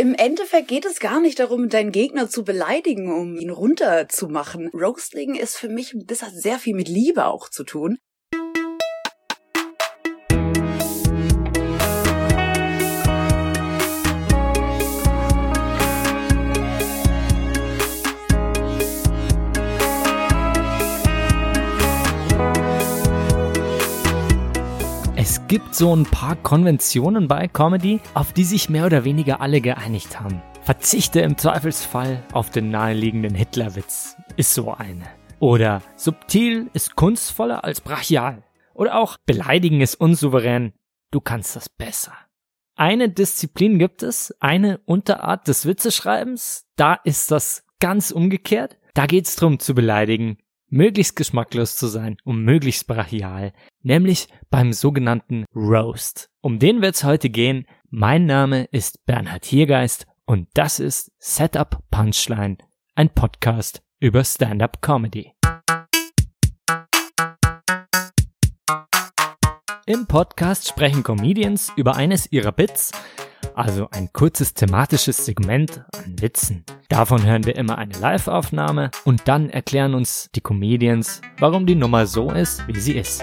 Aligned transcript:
im 0.00 0.14
Endeffekt 0.14 0.68
geht 0.68 0.86
es 0.86 0.98
gar 0.98 1.20
nicht 1.20 1.40
darum, 1.40 1.68
deinen 1.68 1.92
Gegner 1.92 2.26
zu 2.26 2.42
beleidigen, 2.42 3.12
um 3.12 3.36
ihn 3.36 3.50
runterzumachen. 3.50 4.70
Roasting 4.72 5.34
ist 5.34 5.58
für 5.58 5.68
mich, 5.68 5.94
das 6.06 6.22
hat 6.22 6.32
sehr 6.32 6.58
viel 6.58 6.74
mit 6.74 6.88
Liebe 6.88 7.26
auch 7.26 7.50
zu 7.50 7.64
tun. 7.64 7.98
Gibt 25.50 25.74
so 25.74 25.92
ein 25.96 26.04
paar 26.04 26.36
Konventionen 26.36 27.26
bei 27.26 27.48
Comedy, 27.48 27.98
auf 28.14 28.32
die 28.32 28.44
sich 28.44 28.70
mehr 28.70 28.86
oder 28.86 29.02
weniger 29.02 29.40
alle 29.40 29.60
geeinigt 29.60 30.20
haben. 30.20 30.40
Verzichte 30.62 31.22
im 31.22 31.36
Zweifelsfall 31.36 32.22
auf 32.32 32.50
den 32.50 32.70
naheliegenden 32.70 33.34
Hitlerwitz 33.34 34.16
ist 34.36 34.54
so 34.54 34.72
eine. 34.72 35.06
Oder 35.40 35.82
subtil 35.96 36.70
ist 36.72 36.94
kunstvoller 36.94 37.64
als 37.64 37.80
brachial. 37.80 38.44
Oder 38.74 38.96
auch 38.96 39.16
beleidigen 39.26 39.80
ist 39.80 39.96
unsouverän, 39.96 40.72
du 41.10 41.20
kannst 41.20 41.56
das 41.56 41.68
besser. 41.68 42.12
Eine 42.76 43.08
Disziplin 43.08 43.80
gibt 43.80 44.04
es, 44.04 44.32
eine 44.38 44.78
Unterart 44.84 45.48
des 45.48 45.66
Witzeschreibens, 45.66 46.68
da 46.76 46.94
ist 47.02 47.32
das 47.32 47.64
ganz 47.80 48.12
umgekehrt. 48.12 48.76
Da 48.94 49.06
geht's 49.06 49.34
drum 49.34 49.58
zu 49.58 49.74
beleidigen, 49.74 50.38
möglichst 50.70 51.16
geschmacklos 51.16 51.76
zu 51.76 51.88
sein 51.88 52.16
und 52.24 52.44
möglichst 52.44 52.86
brachial, 52.86 53.52
nämlich 53.82 54.28
beim 54.50 54.72
sogenannten 54.72 55.44
Roast. 55.54 56.30
Um 56.40 56.58
den 56.58 56.80
wird's 56.80 57.04
heute 57.04 57.28
gehen. 57.28 57.66
Mein 57.90 58.24
Name 58.26 58.64
ist 58.70 59.04
Bernhard 59.04 59.44
Hiergeist 59.44 60.06
und 60.24 60.48
das 60.54 60.78
ist 60.78 61.12
Setup 61.18 61.82
Punchline, 61.90 62.56
ein 62.94 63.10
Podcast 63.10 63.82
über 63.98 64.22
Stand-up 64.24 64.80
Comedy. 64.80 65.32
Im 69.86 70.06
Podcast 70.06 70.68
sprechen 70.68 71.02
Comedians 71.02 71.72
über 71.74 71.96
eines 71.96 72.30
ihrer 72.30 72.52
Bits, 72.52 72.92
also 73.54 73.88
ein 73.90 74.12
kurzes 74.12 74.54
thematisches 74.54 75.24
Segment 75.24 75.84
an 75.96 76.20
Witzen. 76.20 76.64
Davon 76.88 77.24
hören 77.24 77.44
wir 77.44 77.56
immer 77.56 77.78
eine 77.78 77.94
Live-Aufnahme 77.94 78.90
und 79.04 79.28
dann 79.28 79.50
erklären 79.50 79.94
uns 79.94 80.30
die 80.34 80.40
Comedians, 80.40 81.20
warum 81.38 81.66
die 81.66 81.74
Nummer 81.74 82.06
so 82.06 82.30
ist, 82.30 82.66
wie 82.66 82.80
sie 82.80 82.96
ist. 82.96 83.22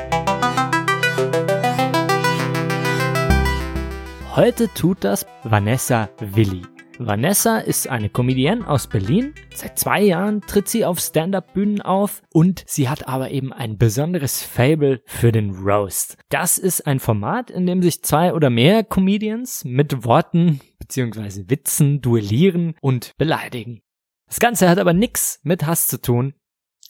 Heute 4.36 4.72
tut 4.74 5.04
das 5.04 5.26
Vanessa 5.44 6.10
Willi. 6.20 6.62
Vanessa 7.00 7.60
ist 7.60 7.88
eine 7.88 8.10
Comedienne 8.10 8.68
aus 8.68 8.88
Berlin. 8.88 9.36
Seit 9.54 9.78
zwei 9.78 10.02
Jahren 10.02 10.42
tritt 10.42 10.68
sie 10.68 10.84
auf 10.84 11.00
Stand-up-Bühnen 11.00 11.82
auf 11.82 12.24
und 12.34 12.64
sie 12.66 12.90
hat 12.90 13.08
aber 13.08 13.30
eben 13.30 13.54
ein 13.54 13.78
besonderes 13.78 14.42
Fable 14.42 15.02
für 15.06 15.32
den 15.32 15.52
Roast. 15.52 16.18
Das 16.30 16.58
ist 16.58 16.88
ein 16.88 17.00
Format, 17.00 17.52
in 17.52 17.68
dem 17.68 17.84
sich 17.84 18.02
zwei 18.02 18.34
oder 18.34 18.50
mehr 18.50 18.84
Comedians 18.84 19.64
mit 19.64 20.06
Worten 20.06 20.60
bzw. 20.80 21.46
Witzen 21.48 22.02
duellieren 22.02 22.76
und 22.82 23.16
beleidigen. 23.18 23.82
Das 24.26 24.40
Ganze 24.40 24.68
hat 24.68 24.80
aber 24.80 24.94
nichts 24.94 25.40
mit 25.44 25.66
Hass 25.66 25.88
zu 25.88 26.02
tun, 26.02 26.34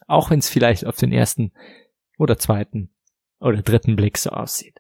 auch 0.08 0.30
wenn 0.30 0.40
es 0.40 0.50
vielleicht 0.50 0.86
auf 0.86 0.96
den 0.96 1.12
ersten 1.12 1.52
oder 2.18 2.38
zweiten 2.38 2.96
oder 3.40 3.62
dritten 3.62 3.96
Blick 3.96 4.18
so 4.18 4.30
aussieht. 4.30 4.77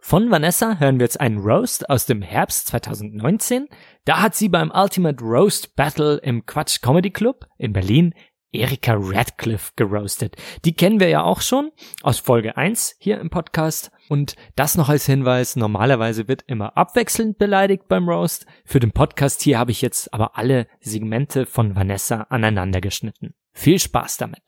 Von 0.00 0.30
Vanessa 0.30 0.78
hören 0.78 0.98
wir 1.00 1.04
jetzt 1.04 1.20
einen 1.20 1.38
Roast 1.38 1.90
aus 1.90 2.06
dem 2.06 2.22
Herbst 2.22 2.68
2019. 2.68 3.68
Da 4.04 4.22
hat 4.22 4.34
sie 4.34 4.48
beim 4.48 4.70
Ultimate 4.74 5.22
Roast 5.22 5.74
Battle 5.76 6.16
im 6.18 6.46
Quatsch 6.46 6.80
Comedy 6.80 7.10
Club 7.10 7.46
in 7.58 7.72
Berlin 7.72 8.14
Erika 8.52 8.94
Radcliffe 8.96 9.72
geroastet. 9.76 10.36
Die 10.64 10.72
kennen 10.72 11.00
wir 11.00 11.08
ja 11.08 11.22
auch 11.22 11.42
schon 11.42 11.70
aus 12.02 12.18
Folge 12.18 12.56
1 12.56 12.96
hier 12.98 13.20
im 13.20 13.28
Podcast. 13.28 13.90
Und 14.08 14.36
das 14.56 14.76
noch 14.76 14.88
als 14.88 15.04
Hinweis, 15.04 15.56
normalerweise 15.56 16.28
wird 16.28 16.44
immer 16.46 16.76
abwechselnd 16.76 17.36
beleidigt 17.36 17.88
beim 17.88 18.08
Roast. 18.08 18.46
Für 18.64 18.80
den 18.80 18.92
Podcast 18.92 19.42
hier 19.42 19.58
habe 19.58 19.72
ich 19.72 19.82
jetzt 19.82 20.14
aber 20.14 20.38
alle 20.38 20.66
Segmente 20.80 21.44
von 21.44 21.76
Vanessa 21.76 22.22
aneinander 22.30 22.80
geschnitten. 22.80 23.34
Viel 23.52 23.78
Spaß 23.78 24.16
damit. 24.16 24.42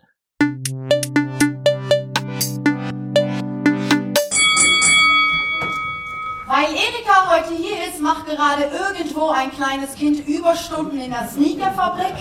Heute 7.51 7.63
hier 7.63 7.89
ist, 7.89 8.01
macht 8.01 8.27
gerade 8.27 8.65
irgendwo 8.65 9.31
ein 9.31 9.51
kleines 9.53 9.95
Kind 9.95 10.27
Überstunden 10.27 11.01
in 11.01 11.11
der 11.11 11.29
Sneakerfabrik. 11.29 12.15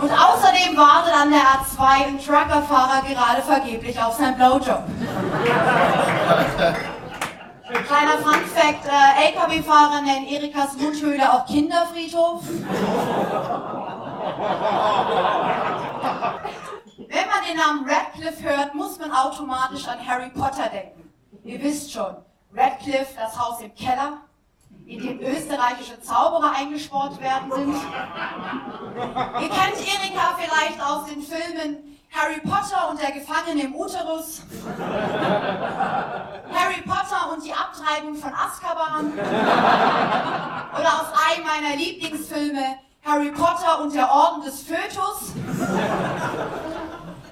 Und 0.00 0.10
außerdem 0.10 0.76
wartet 0.76 1.14
an 1.14 1.30
der 1.30 1.40
A2 1.40 2.06
ein 2.06 2.18
Truckerfahrer 2.18 3.02
gerade 3.08 3.42
vergeblich 3.42 4.00
auf 4.00 4.14
sein 4.14 4.36
Blowjob. 4.36 4.84
Kleiner 7.86 8.18
Fun 8.18 8.44
Fact, 8.54 8.86
äh, 8.86 9.28
LKW-Fahrer 9.28 10.02
nennen 10.02 10.26
Erikas 10.26 10.76
Mundhöhle 10.76 11.32
auch 11.32 11.46
Kinderfriedhof. 11.46 12.42
Wenn 16.98 17.26
man 17.28 17.44
den 17.48 17.56
Namen 17.56 17.88
Radcliffe 17.88 18.42
hört, 18.42 18.74
muss 18.74 18.98
man 18.98 19.12
automatisch 19.12 19.86
an 19.88 19.98
Harry 20.06 20.30
Potter 20.30 20.68
denken. 20.68 21.05
Ihr 21.46 21.62
wisst 21.62 21.92
schon, 21.92 22.16
Radcliffe, 22.56 23.14
das 23.16 23.38
Haus 23.38 23.60
im 23.60 23.72
Keller, 23.76 24.14
in 24.84 24.98
dem 25.00 25.20
österreichische 25.20 26.00
Zauberer 26.00 26.52
eingesperrt 26.56 27.20
werden 27.20 27.52
sind. 27.52 27.76
Ihr 29.40 29.48
kennt 29.48 29.76
Erika 29.78 30.36
vielleicht 30.36 30.80
aus 30.82 31.06
den 31.06 31.22
Filmen 31.22 31.98
Harry 32.10 32.40
Potter 32.40 32.90
und 32.90 33.00
der 33.00 33.12
Gefangene 33.12 33.62
im 33.62 33.76
Uterus, 33.76 34.42
Harry 36.52 36.82
Potter 36.84 37.32
und 37.32 37.44
die 37.44 37.52
Abtreibung 37.52 38.16
von 38.16 38.32
Azkaban 38.34 39.12
oder 39.12 41.00
aus 41.00 41.12
einem 41.30 41.46
meiner 41.46 41.76
Lieblingsfilme 41.76 42.78
Harry 43.04 43.30
Potter 43.30 43.82
und 43.82 43.94
der 43.94 44.10
Orden 44.10 44.42
des 44.42 44.62
Fötus. 44.62 45.32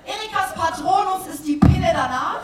Erikas 0.06 0.54
Patronus 0.54 1.26
ist 1.32 1.46
die 1.46 1.56
Pille 1.56 1.90
danach. 1.92 2.42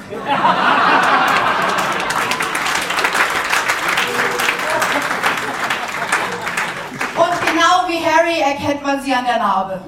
Und 7.17 7.50
genau 7.60 7.88
wie 7.88 8.03
Harry 8.03 8.41
erkennt 8.41 8.82
man 8.82 9.03
sie 9.03 9.15
an 9.15 9.25
der 9.25 9.38
Narbe. 9.38 9.82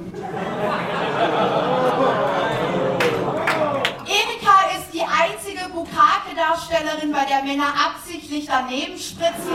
Erika 4.07 4.77
ist 4.77 4.93
die 4.93 5.03
einzige 5.03 5.71
Bukake-Darstellerin, 5.71 7.13
bei 7.13 7.25
der 7.25 7.43
Männer 7.45 7.73
absichtlich 7.87 8.47
daneben 8.47 8.99
spritzen. 8.99 9.53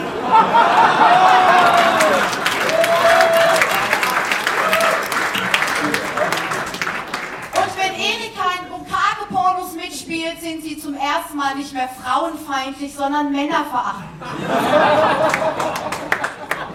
Und 7.54 7.78
wenn 7.78 7.94
Erika 7.94 8.46
in 8.62 8.70
Bukake-Pornos 8.70 9.74
mitspielt, 9.74 10.42
sind 10.42 10.64
sie 10.64 10.80
zum 10.80 10.96
ersten 10.96 11.38
Mal 11.38 11.54
nicht 11.56 11.74
mehr 11.74 11.90
frauenfeindlich, 11.90 12.96
sondern 12.96 13.32
männerverachtend. 13.32 14.08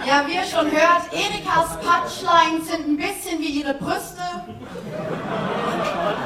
Ja, 0.07 0.27
wie 0.27 0.35
ihr 0.35 0.45
schon 0.45 0.71
hört, 0.71 1.13
Erikas 1.13 1.79
Punchlines 1.81 2.69
sind 2.69 2.89
ein 2.89 2.97
bisschen 2.97 3.39
wie 3.41 3.61
ihre 3.61 3.75
Brüste. 3.75 4.23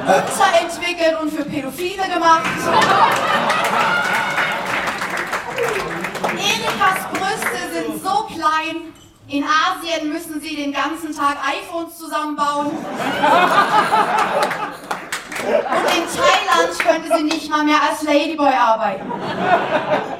Unterentwickelt 0.01 1.21
und 1.21 1.31
für 1.31 1.45
Pädophile 1.45 2.03
gemacht. 2.11 2.41
Erikas 6.37 7.07
Brüste 7.11 7.59
sind 7.73 8.03
so 8.03 8.23
klein, 8.33 8.93
in 9.27 9.43
Asien 9.43 10.11
müssen 10.11 10.41
sie 10.41 10.55
den 10.55 10.73
ganzen 10.73 11.15
Tag 11.15 11.37
iPhones 11.45 11.97
zusammenbauen. 11.97 12.71
Und 15.47 15.87
in 15.95 16.05
Thailand 16.07 16.79
könnte 16.79 17.17
sie 17.17 17.23
nicht 17.23 17.49
mal 17.49 17.63
mehr 17.63 17.81
als 17.81 18.01
Ladyboy 18.03 18.53
arbeiten. 18.53 19.11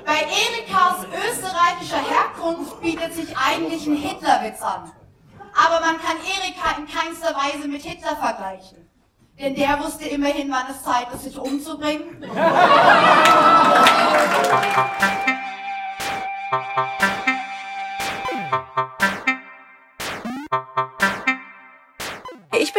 Bei 0.06 0.22
Erikas 0.22 1.06
österreichischer 1.14 2.00
Herkunft 2.00 2.82
bietet 2.82 3.14
sich 3.14 3.36
eigentlich 3.38 3.86
ein 3.86 3.96
Hitlerwitz 3.96 4.62
an. 4.62 4.92
Aber 5.54 5.80
man 5.86 5.98
kann 6.00 6.18
Erika 6.18 6.78
in 6.78 6.88
keinster 6.88 7.36
Weise 7.36 7.68
mit 7.68 7.82
Hitler 7.82 8.16
vergleichen. 8.16 8.88
Denn 9.40 9.56
der 9.56 9.80
wusste 9.80 10.08
immerhin, 10.08 10.52
wann 10.52 10.66
es 10.72 10.82
Zeit 10.84 11.08
ist, 11.14 11.24
sich 11.24 11.38
umzubringen. 11.38 12.24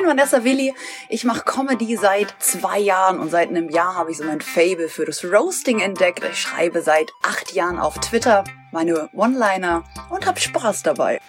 Vanessa 0.08 0.42
Willi. 0.42 0.74
Ich 1.10 1.24
mache 1.24 1.44
Comedy 1.44 1.96
seit 1.96 2.34
zwei 2.38 2.78
Jahren 2.78 3.20
und 3.20 3.30
seit 3.30 3.50
einem 3.50 3.68
Jahr 3.68 3.94
habe 3.94 4.10
ich 4.10 4.16
so 4.16 4.24
mein 4.24 4.40
Fable 4.40 4.88
für 4.88 5.04
das 5.04 5.22
Roasting 5.22 5.80
entdeckt. 5.80 6.24
Ich 6.24 6.40
schreibe 6.40 6.80
seit 6.80 7.12
acht 7.22 7.52
Jahren 7.52 7.78
auf 7.78 7.98
Twitter. 7.98 8.44
meine 8.72 9.08
One-Liner 9.14 9.84
und 10.10 10.26
hab 10.26 10.38
Spaß 10.38 10.82
dabei. 10.82 11.20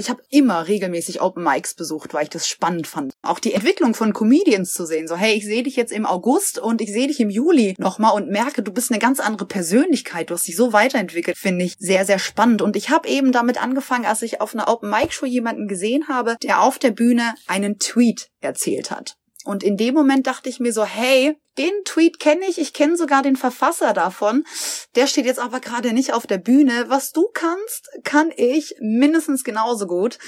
Ich 0.00 0.08
habe 0.08 0.22
immer 0.30 0.66
regelmäßig 0.66 1.20
Open 1.20 1.44
Mics 1.44 1.74
besucht, 1.74 2.14
weil 2.14 2.22
ich 2.22 2.30
das 2.30 2.48
spannend 2.48 2.86
fand. 2.86 3.12
Auch 3.20 3.38
die 3.38 3.52
Entwicklung 3.52 3.92
von 3.92 4.14
Comedians 4.14 4.72
zu 4.72 4.86
sehen. 4.86 5.06
So, 5.06 5.14
hey, 5.14 5.34
ich 5.34 5.44
sehe 5.44 5.62
dich 5.62 5.76
jetzt 5.76 5.92
im 5.92 6.06
August 6.06 6.58
und 6.58 6.80
ich 6.80 6.90
sehe 6.90 7.06
dich 7.06 7.20
im 7.20 7.28
Juli 7.28 7.74
nochmal 7.76 8.14
und 8.14 8.30
merke, 8.30 8.62
du 8.62 8.72
bist 8.72 8.90
eine 8.90 8.98
ganz 8.98 9.20
andere 9.20 9.46
Persönlichkeit. 9.46 10.30
Du 10.30 10.34
hast 10.34 10.48
dich 10.48 10.56
so 10.56 10.72
weiterentwickelt, 10.72 11.36
finde 11.36 11.66
ich 11.66 11.76
sehr, 11.78 12.06
sehr 12.06 12.18
spannend. 12.18 12.62
Und 12.62 12.76
ich 12.76 12.88
habe 12.88 13.10
eben 13.10 13.30
damit 13.30 13.62
angefangen, 13.62 14.06
als 14.06 14.22
ich 14.22 14.40
auf 14.40 14.54
einer 14.54 14.68
Open 14.68 14.88
Mic 14.88 15.12
Show 15.12 15.26
jemanden 15.26 15.68
gesehen 15.68 16.08
habe, 16.08 16.36
der 16.42 16.62
auf 16.62 16.78
der 16.78 16.92
Bühne 16.92 17.34
einen 17.46 17.78
Tweet 17.78 18.30
erzählt 18.40 18.90
hat. 18.90 19.16
Und 19.44 19.62
in 19.62 19.76
dem 19.76 19.92
Moment 19.94 20.26
dachte 20.26 20.48
ich 20.48 20.60
mir 20.60 20.72
so, 20.72 20.86
hey, 20.86 21.36
den 21.60 21.84
Tweet 21.84 22.18
kenne 22.18 22.46
ich, 22.48 22.58
ich 22.58 22.72
kenne 22.72 22.96
sogar 22.96 23.22
den 23.22 23.36
Verfasser 23.36 23.92
davon. 23.92 24.44
Der 24.96 25.06
steht 25.06 25.26
jetzt 25.26 25.38
aber 25.38 25.60
gerade 25.60 25.92
nicht 25.92 26.14
auf 26.14 26.26
der 26.26 26.38
Bühne. 26.38 26.86
Was 26.88 27.12
du 27.12 27.28
kannst, 27.34 27.90
kann 28.02 28.32
ich 28.34 28.76
mindestens 28.80 29.44
genauso 29.44 29.86
gut. 29.86 30.18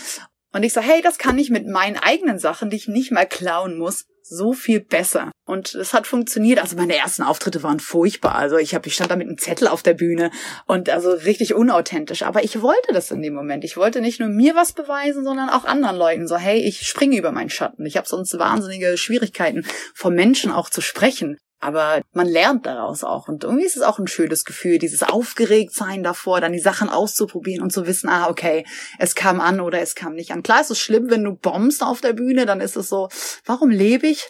Und 0.53 0.63
ich 0.63 0.75
so, 0.75 0.83
hey, 0.83 1.01
das 1.01 1.17
kann 1.17 1.39
ich 1.39 1.49
mit 1.49 1.67
meinen 1.67 1.97
eigenen 1.97 2.39
Sachen, 2.39 2.69
die 2.69 2.77
ich 2.77 2.87
nicht 2.87 3.13
mal 3.13 3.27
klauen 3.27 3.79
muss, 3.79 4.05
so 4.23 4.53
viel 4.53 4.81
besser. 4.81 5.32
Und 5.45 5.75
es 5.75 5.93
hat 5.93 6.07
funktioniert. 6.07 6.61
Also 6.61 6.77
meine 6.77 6.97
ersten 6.97 7.23
Auftritte 7.23 7.63
waren 7.65 7.81
furchtbar. 7.81 8.37
Also 8.37 8.59
ich 8.59 8.75
habe, 8.75 8.87
ich 8.87 8.95
stand 8.95 9.11
da 9.11 9.17
mit 9.17 9.27
einem 9.27 9.39
Zettel 9.39 9.67
auf 9.67 9.83
der 9.83 9.95
Bühne 9.95 10.31
und 10.67 10.89
also 10.89 11.11
richtig 11.11 11.55
unauthentisch. 11.55 12.23
Aber 12.23 12.45
ich 12.45 12.63
wollte 12.63 12.93
das 12.93 13.11
in 13.11 13.23
dem 13.23 13.35
Moment. 13.35 13.65
Ich 13.65 13.77
wollte 13.77 14.01
nicht 14.01 14.21
nur 14.21 14.29
mir 14.29 14.55
was 14.55 14.73
beweisen, 14.73 15.25
sondern 15.25 15.49
auch 15.49 15.65
anderen 15.65 15.97
Leuten. 15.97 16.29
So, 16.29 16.37
hey, 16.37 16.61
ich 16.61 16.87
springe 16.87 17.17
über 17.17 17.33
meinen 17.33 17.51
Schatten. 17.51 17.85
Ich 17.87 17.97
habe 17.97 18.07
sonst 18.07 18.39
wahnsinnige 18.39 18.97
Schwierigkeiten, 18.97 19.67
vor 19.95 20.13
Menschen 20.13 20.53
auch 20.53 20.71
zu 20.71 20.81
sprechen. 20.81 21.39
Aber 21.63 22.03
man 22.13 22.27
lernt 22.27 22.67
daraus 22.67 23.05
auch. 23.05 23.29
Und 23.29 23.45
irgendwie 23.45 23.65
ist 23.65 23.77
es 23.77 23.83
auch 23.83 24.01
ein 24.01 24.09
schönes 24.09 24.45
Gefühl, 24.45 24.79
dieses 24.79 25.05
Aufgeregtsein 25.05 26.03
davor, 26.03 26.41
dann 26.41 26.53
die 26.53 26.59
Sachen 26.59 26.89
auszuprobieren 26.89 27.63
und 27.63 27.73
zu 27.73 27.87
wissen, 27.87 28.09
ah, 28.09 28.29
okay, 28.29 28.67
es 28.99 29.15
kam 29.15 29.41
an 29.41 29.61
oder 29.61 29.81
es 29.81 29.95
kam 29.95 30.15
nicht 30.15 30.33
an. 30.33 30.43
Klar 30.43 30.61
ist 30.61 30.73
es 30.73 30.81
schlimm, 30.81 31.09
wenn 31.09 31.23
du 31.23 31.37
bombst 31.37 31.85
auf 31.85 32.01
der 32.01 32.15
Bühne, 32.15 32.47
dann 32.47 32.61
ist 32.61 32.77
es 32.77 32.89
so, 32.89 33.09
warum 33.47 33.71
lebe 33.71 34.09
ich? 34.09 34.29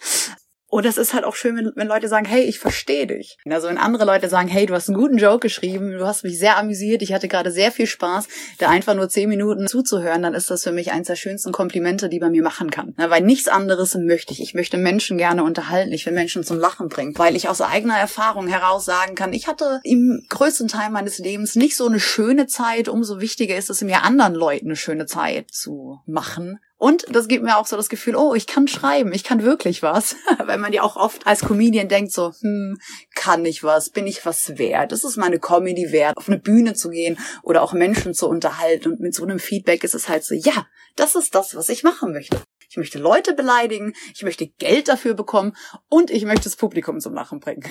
Und 0.73 0.87
es 0.87 0.97
ist 0.97 1.13
halt 1.13 1.25
auch 1.25 1.35
schön, 1.35 1.55
wenn, 1.55 1.73
wenn 1.75 1.87
Leute 1.87 2.09
sagen, 2.09 2.25
hey, 2.25 2.45
ich 2.45 2.59
verstehe 2.59 3.07
dich. 3.07 3.37
Also 3.45 3.69
wenn 3.69 3.77
andere 3.77 4.07
Leute 4.07 4.31
sagen, 4.31 4.49
hey, 4.49 4.65
du 4.65 4.73
hast 4.73 4.89
einen 4.89 4.97
guten 4.97 5.19
Joke 5.19 5.41
geschrieben, 5.41 5.91
du 5.91 6.07
hast 6.07 6.25
mich 6.25 6.39
sehr 6.39 6.57
amüsiert, 6.57 7.03
ich 7.03 7.13
hatte 7.13 7.29
gerade 7.29 7.51
sehr 7.51 7.71
viel 7.71 7.87
Spaß, 7.87 8.27
da 8.57 8.71
einfach 8.71 8.95
nur 8.95 9.11
zehn 9.11 9.29
Minuten 9.29 9.67
zuzuhören, 9.67 10.23
dann 10.23 10.33
ist 10.33 10.51
das 10.51 10.63
für 10.63 10.73
mich 10.73 10.91
eins 10.91 11.09
der 11.09 11.17
schönsten 11.17 11.53
Komplimente, 11.53 12.09
die 12.09 12.21
man 12.21 12.33
mir 12.33 12.43
machen 12.43 12.71
kann. 12.71 12.95
weil 12.97 13.21
nichts 13.21 13.49
anderes 13.49 13.95
möchte 13.97 14.33
ich. 14.33 14.41
Ich 14.41 14.55
möchte 14.55 14.79
Menschen 14.79 15.19
gerne 15.19 15.45
unterhalten, 15.45 15.93
ich 15.93 16.07
will 16.07 16.15
Menschen 16.15 16.43
zum 16.43 16.59
Lachen 16.59 16.89
bringen, 16.89 17.13
weil 17.19 17.37
ich 17.37 17.51
aus 17.51 17.61
eigener 17.61 17.99
Erfahrung 17.99 18.47
heraus 18.47 18.87
sagen 18.87 19.15
kann, 19.15 19.35
ich 19.35 19.49
hatte 19.49 19.83
im 19.85 20.25
größten 20.31 20.69
Teil 20.69 20.89
meines 20.89 21.19
Lebens 21.19 21.55
nicht 21.55 21.77
so 21.77 21.87
eine 21.87 22.01
schöne 22.01 22.47
Zeit, 22.47 22.89
umso 22.89 23.21
wichtiger 23.21 23.57
ist 23.57 23.69
es 23.69 23.83
mir 23.83 24.05
anderen 24.05 24.35
Leuten 24.35 24.69
eine 24.69 24.77
schöne 24.77 25.05
Zeit 25.05 25.51
zu 25.51 26.01
machen. 26.07 26.61
Und 26.83 27.05
das 27.11 27.29
gibt 27.29 27.45
mir 27.45 27.59
auch 27.59 27.67
so 27.69 27.77
das 27.77 27.89
Gefühl, 27.89 28.17
oh, 28.17 28.35
ich 28.35 28.49
kann 28.49 28.67
schreiben, 28.67 29.13
ich 29.13 29.23
kann 29.23 29.45
wirklich 29.45 29.85
was. 29.85 30.17
Weil 30.45 30.59
man 30.59 30.73
ja 30.73 30.83
auch 30.83 30.97
oft 30.97 31.29
als 31.29 31.43
Comedian 31.43 31.87
denkt 31.87 32.11
so, 32.11 32.33
hm, 32.41 32.77
kann 33.15 33.45
ich 33.45 33.63
was, 33.63 33.91
bin 33.91 34.09
ich 34.09 34.27
was 34.27 34.59
wert? 34.59 34.91
Das 34.91 35.05
ist 35.05 35.17
meine 35.17 35.39
Comedy 35.39 35.93
wert, 35.93 36.17
auf 36.17 36.29
eine 36.29 36.41
Bühne 36.41 36.75
zu 36.75 36.91
gehen 36.91 37.21
oder 37.45 37.63
auch 37.63 37.73
Menschen 37.73 38.15
zu 38.15 38.29
unterhalten. 38.29 38.95
Und 38.95 39.01
mit 39.01 39.15
so 39.15 39.23
einem 39.23 39.39
Feedback 39.39 39.85
ist 39.85 39.95
es 39.95 40.09
halt 40.09 40.25
so, 40.25 40.35
ja, 40.35 40.67
das 40.97 41.15
ist 41.15 41.37
das, 41.37 41.55
was 41.55 41.69
ich 41.69 41.85
machen 41.85 42.13
möchte. 42.13 42.43
Ich 42.69 42.77
möchte 42.77 42.99
Leute 42.99 43.35
beleidigen, 43.35 43.93
ich 44.13 44.25
möchte 44.25 44.49
Geld 44.49 44.89
dafür 44.89 45.15
bekommen 45.15 45.57
und 45.89 46.11
ich 46.11 46.25
möchte 46.25 46.45
das 46.45 46.57
Publikum 46.57 46.99
zum 46.99 47.15
Lachen 47.15 47.39
bringen 47.39 47.63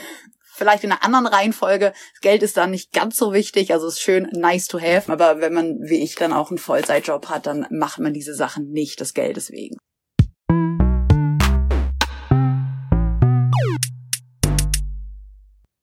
vielleicht 0.61 0.83
in 0.83 0.91
einer 0.91 1.03
anderen 1.03 1.25
Reihenfolge. 1.25 1.91
Geld 2.21 2.43
ist 2.43 2.55
dann 2.55 2.69
nicht 2.69 2.93
ganz 2.93 3.17
so 3.17 3.33
wichtig, 3.33 3.73
also 3.73 3.87
ist 3.87 3.99
schön 3.99 4.29
nice 4.31 4.67
to 4.67 4.79
have. 4.79 5.11
Aber 5.11 5.41
wenn 5.41 5.53
man, 5.53 5.79
wie 5.81 6.03
ich, 6.03 6.13
dann 6.13 6.33
auch 6.33 6.51
einen 6.51 6.59
Vollzeitjob 6.59 7.29
hat, 7.29 7.47
dann 7.47 7.65
macht 7.71 7.97
man 7.97 8.13
diese 8.13 8.35
Sachen 8.35 8.69
nicht 8.69 8.99
des 8.99 9.15
Geldes 9.15 9.49
wegen. 9.49 9.77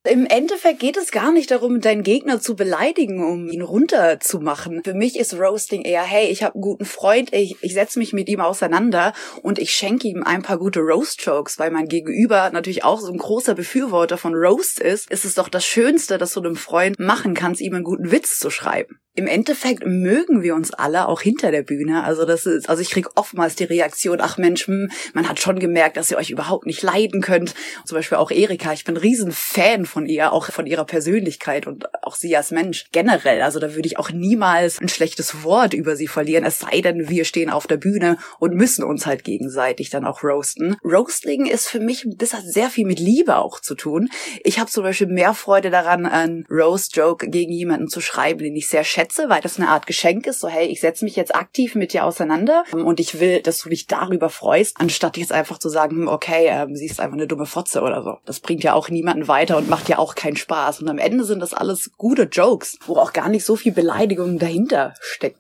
Im 0.05 0.27
Endeffekt 0.27 0.79
geht 0.79 0.97
es 0.97 1.11
gar 1.11 1.33
nicht 1.33 1.51
darum, 1.51 1.81
deinen 1.81 2.05
Gegner 2.05 2.41
zu 2.41 2.55
beleidigen, 2.55 3.23
um 3.25 3.49
ihn 3.49 3.63
runterzumachen. 3.63 4.83
Für 4.85 4.95
mich 4.95 5.19
ist 5.19 5.35
Roasting 5.35 5.83
eher, 5.83 6.05
hey, 6.05 6.29
ich 6.29 6.45
habe 6.45 6.55
einen 6.55 6.63
guten 6.63 6.85
Freund, 6.85 7.33
ich, 7.33 7.57
ich 7.63 7.75
setze 7.75 7.99
mich 7.99 8.13
mit 8.13 8.29
ihm 8.29 8.41
auseinander 8.41 9.13
und 9.43 9.59
ich 9.59 9.73
schenke 9.73 10.07
ihm 10.07 10.23
ein 10.23 10.43
paar 10.43 10.59
gute 10.59 10.81
Roast-Jokes, 10.81 11.59
weil 11.59 11.73
mein 11.73 11.89
Gegenüber 11.89 12.49
natürlich 12.51 12.85
auch 12.85 13.01
so 13.01 13.11
ein 13.11 13.19
großer 13.19 13.57
Befürworter 13.57 14.19
von 14.19 14.35
Roast 14.35 14.79
ist. 14.79 15.11
Ist 15.11 15.25
es 15.25 15.35
doch 15.35 15.49
das 15.49 15.67
Schönste, 15.67 16.17
das 16.17 16.33
du 16.33 16.41
einem 16.41 16.57
Freund 16.57 16.99
machen 17.01 17.35
kannst, 17.35 17.61
ihm 17.61 17.75
einen 17.75 17.85
guten 17.85 18.13
Witz 18.13 18.39
zu 18.39 18.51
schreiben 18.51 19.01
im 19.19 19.27
Endeffekt 19.27 19.85
mögen 19.85 20.43
wir 20.43 20.55
uns 20.55 20.73
alle 20.73 21.09
auch 21.09 21.21
hinter 21.21 21.51
der 21.51 21.63
Bühne. 21.63 22.05
Also 22.05 22.25
das 22.25 22.47
ist, 22.47 22.69
also 22.69 22.81
ich 22.81 22.91
krieg 22.91 23.09
oftmals 23.17 23.57
die 23.57 23.65
Reaktion, 23.65 24.21
ach 24.21 24.39
Mensch, 24.39 24.69
hm, 24.69 24.91
man 25.13 25.29
hat 25.29 25.41
schon 25.41 25.59
gemerkt, 25.59 25.97
dass 25.97 26.13
ihr 26.13 26.19
euch 26.19 26.31
überhaupt 26.31 26.67
nicht 26.67 26.83
leiden 26.83 27.21
könnt. 27.21 27.53
Zum 27.85 27.97
Beispiel 27.97 28.17
auch 28.17 28.31
Erika, 28.31 28.73
ich 28.73 28.85
bin 28.85 28.95
ein 28.95 29.01
riesen 29.01 29.33
Fan 29.33 29.87
von 29.99 30.07
ihr, 30.07 30.33
auch 30.33 30.47
von 30.47 30.67
ihrer 30.67 30.85
Persönlichkeit 30.85 31.67
und 31.67 31.87
auch 32.05 32.15
sie 32.15 32.37
als 32.37 32.51
Mensch 32.51 32.87
generell. 32.93 33.43
Also 33.43 33.61
da 33.61 33.75
würde 33.75 33.87
ich 33.87 33.99
auch 33.99 34.11
niemals 34.11 34.81
ein 34.81 34.89
schlechtes 34.89 35.43
Wort 35.45 35.75
über 35.75 35.97
sie 35.97 36.09
verlieren, 36.09 36.45
es 36.45 36.61
sei 36.61 36.81
denn, 36.81 37.09
wir 37.09 37.25
stehen 37.25 37.51
auf 37.51 37.67
der 37.67 37.77
Bühne 37.77 38.19
und 38.39 38.55
müssen 38.55 38.85
uns 38.85 39.07
halt 39.07 39.25
gegenseitig 39.25 39.91
dann 39.91 40.05
auch 40.05 40.23
roasten. 40.23 40.77
Roasting 40.85 41.47
ist 41.47 41.69
für 41.69 41.81
mich, 41.81 42.05
das 42.17 42.33
hat 42.33 42.45
sehr 42.45 42.71
viel 42.71 42.87
mit 42.87 42.99
Liebe 42.99 43.37
auch 43.37 43.61
zu 43.61 43.75
tun. 43.75 44.09
Ich 44.45 44.59
habe 44.59 44.71
zum 44.71 44.85
Beispiel 44.85 45.09
mehr 45.09 45.35
Freude 45.35 45.71
daran, 45.71 46.07
einen 46.07 46.47
Roast-Joke 46.51 47.29
gegen 47.29 47.53
jemanden 47.53 47.89
zu 47.89 48.01
schreiben, 48.01 48.41
den 48.41 48.57
ich 48.57 48.69
sehr 48.69 48.85
schätze 48.85 49.29
weil 49.29 49.41
das 49.41 49.59
eine 49.59 49.69
Art 49.69 49.87
Geschenk 49.87 50.27
ist. 50.27 50.41
So, 50.41 50.49
hey, 50.49 50.67
ich 50.67 50.81
setze 50.81 51.05
mich 51.05 51.17
jetzt 51.17 51.35
aktiv 51.35 51.75
mit 51.75 51.93
dir 51.93 52.05
auseinander 52.05 52.65
und 52.73 53.01
ich 53.01 53.21
will, 53.21 53.41
dass 53.41 53.61
du 53.61 53.69
dich 53.69 53.87
darüber 53.87 54.31
freust, 54.31 54.77
anstatt 54.79 55.17
jetzt 55.17 55.33
einfach 55.33 55.59
zu 55.59 55.69
sagen, 55.69 55.97
hm, 55.97 56.09
okay, 56.09 56.47
ähm, 56.49 56.77
sie 56.77 56.87
ist 56.87 57.01
einfach 57.01 57.17
eine 57.17 57.27
dumme 57.27 57.47
Fotze 57.47 57.83
oder 57.83 58.03
so. 58.03 58.19
Das 58.25 58.41
bringt 58.41 58.63
ja 58.63 58.75
auch 58.75 58.89
niemanden 58.89 59.29
weiter 59.29 59.57
und 59.57 59.69
macht 59.69 59.78
ja 59.87 59.99
auch 59.99 60.15
keinen 60.15 60.37
Spaß. 60.37 60.81
Und 60.83 60.89
am 60.89 60.99
Ende 60.99 61.25
sind 61.25 61.41
das 61.41 61.55
alles 61.55 61.91
gute 61.97 62.25
Jokes, 62.25 62.79
wo 62.87 62.97
auch 62.97 63.13
gar 63.13 63.29
nicht 63.29 63.45
so 63.45 63.55
viel 63.55 63.73
Beleidigung 63.73 64.39
dahinter 64.39 64.95
steckt 65.01 65.39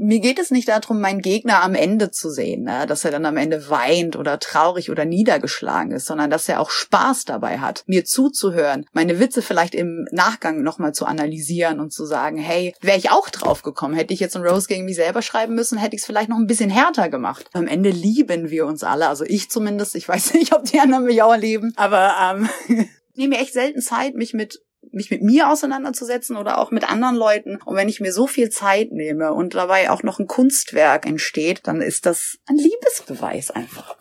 mir 0.00 0.20
geht 0.20 0.38
es 0.38 0.50
nicht 0.50 0.68
darum, 0.68 1.00
meinen 1.00 1.20
Gegner 1.20 1.62
am 1.62 1.74
Ende 1.74 2.10
zu 2.10 2.30
sehen, 2.30 2.64
ne? 2.64 2.86
dass 2.86 3.04
er 3.04 3.10
dann 3.10 3.26
am 3.26 3.36
Ende 3.36 3.68
weint 3.68 4.16
oder 4.16 4.38
traurig 4.38 4.90
oder 4.90 5.04
niedergeschlagen 5.04 5.92
ist, 5.92 6.06
sondern 6.06 6.30
dass 6.30 6.48
er 6.48 6.60
auch 6.60 6.70
Spaß 6.70 7.24
dabei 7.26 7.58
hat, 7.58 7.84
mir 7.86 8.06
zuzuhören, 8.06 8.86
meine 8.92 9.20
Witze 9.20 9.42
vielleicht 9.42 9.74
im 9.74 10.06
Nachgang 10.10 10.62
nochmal 10.62 10.94
zu 10.94 11.04
analysieren 11.04 11.80
und 11.80 11.92
zu 11.92 12.06
sagen, 12.06 12.38
hey, 12.38 12.74
wäre 12.80 12.96
ich 12.96 13.10
auch 13.10 13.28
drauf 13.28 13.62
gekommen, 13.62 13.94
hätte 13.94 14.14
ich 14.14 14.20
jetzt 14.20 14.36
einen 14.36 14.46
Rose 14.46 14.68
gegen 14.68 14.86
mich 14.86 14.96
selber 14.96 15.20
schreiben 15.20 15.54
müssen, 15.54 15.76
hätte 15.76 15.94
ich 15.94 16.00
es 16.00 16.06
vielleicht 16.06 16.30
noch 16.30 16.38
ein 16.38 16.46
bisschen 16.46 16.70
härter 16.70 17.10
gemacht. 17.10 17.50
Am 17.52 17.66
Ende 17.66 17.90
lieben 17.90 18.48
wir 18.48 18.66
uns 18.66 18.82
alle, 18.82 19.08
also 19.08 19.24
ich 19.24 19.50
zumindest, 19.50 19.94
ich 19.96 20.08
weiß 20.08 20.32
nicht, 20.34 20.54
ob 20.54 20.64
die 20.64 20.80
anderen 20.80 21.04
mich 21.04 21.22
auch 21.22 21.36
lieben, 21.36 21.74
aber 21.76 22.14
ähm, 22.22 22.48
nehme 23.14 23.36
mir 23.36 23.42
echt 23.42 23.52
selten 23.52 23.80
Zeit, 23.80 24.14
mich 24.14 24.34
mit 24.34 24.60
mich 24.92 25.10
mit 25.10 25.22
mir 25.22 25.50
auseinanderzusetzen 25.50 26.36
oder 26.36 26.58
auch 26.58 26.70
mit 26.70 26.90
anderen 26.90 27.16
Leuten. 27.16 27.58
Und 27.64 27.76
wenn 27.76 27.88
ich 27.88 28.00
mir 28.00 28.12
so 28.12 28.26
viel 28.26 28.50
Zeit 28.50 28.92
nehme 28.92 29.32
und 29.32 29.54
dabei 29.54 29.90
auch 29.90 30.02
noch 30.02 30.18
ein 30.18 30.26
Kunstwerk 30.26 31.06
entsteht, 31.06 31.60
dann 31.64 31.82
ist 31.82 32.06
das 32.06 32.38
ein 32.46 32.56
Liebesbeweis 32.56 33.50
einfach. 33.50 33.96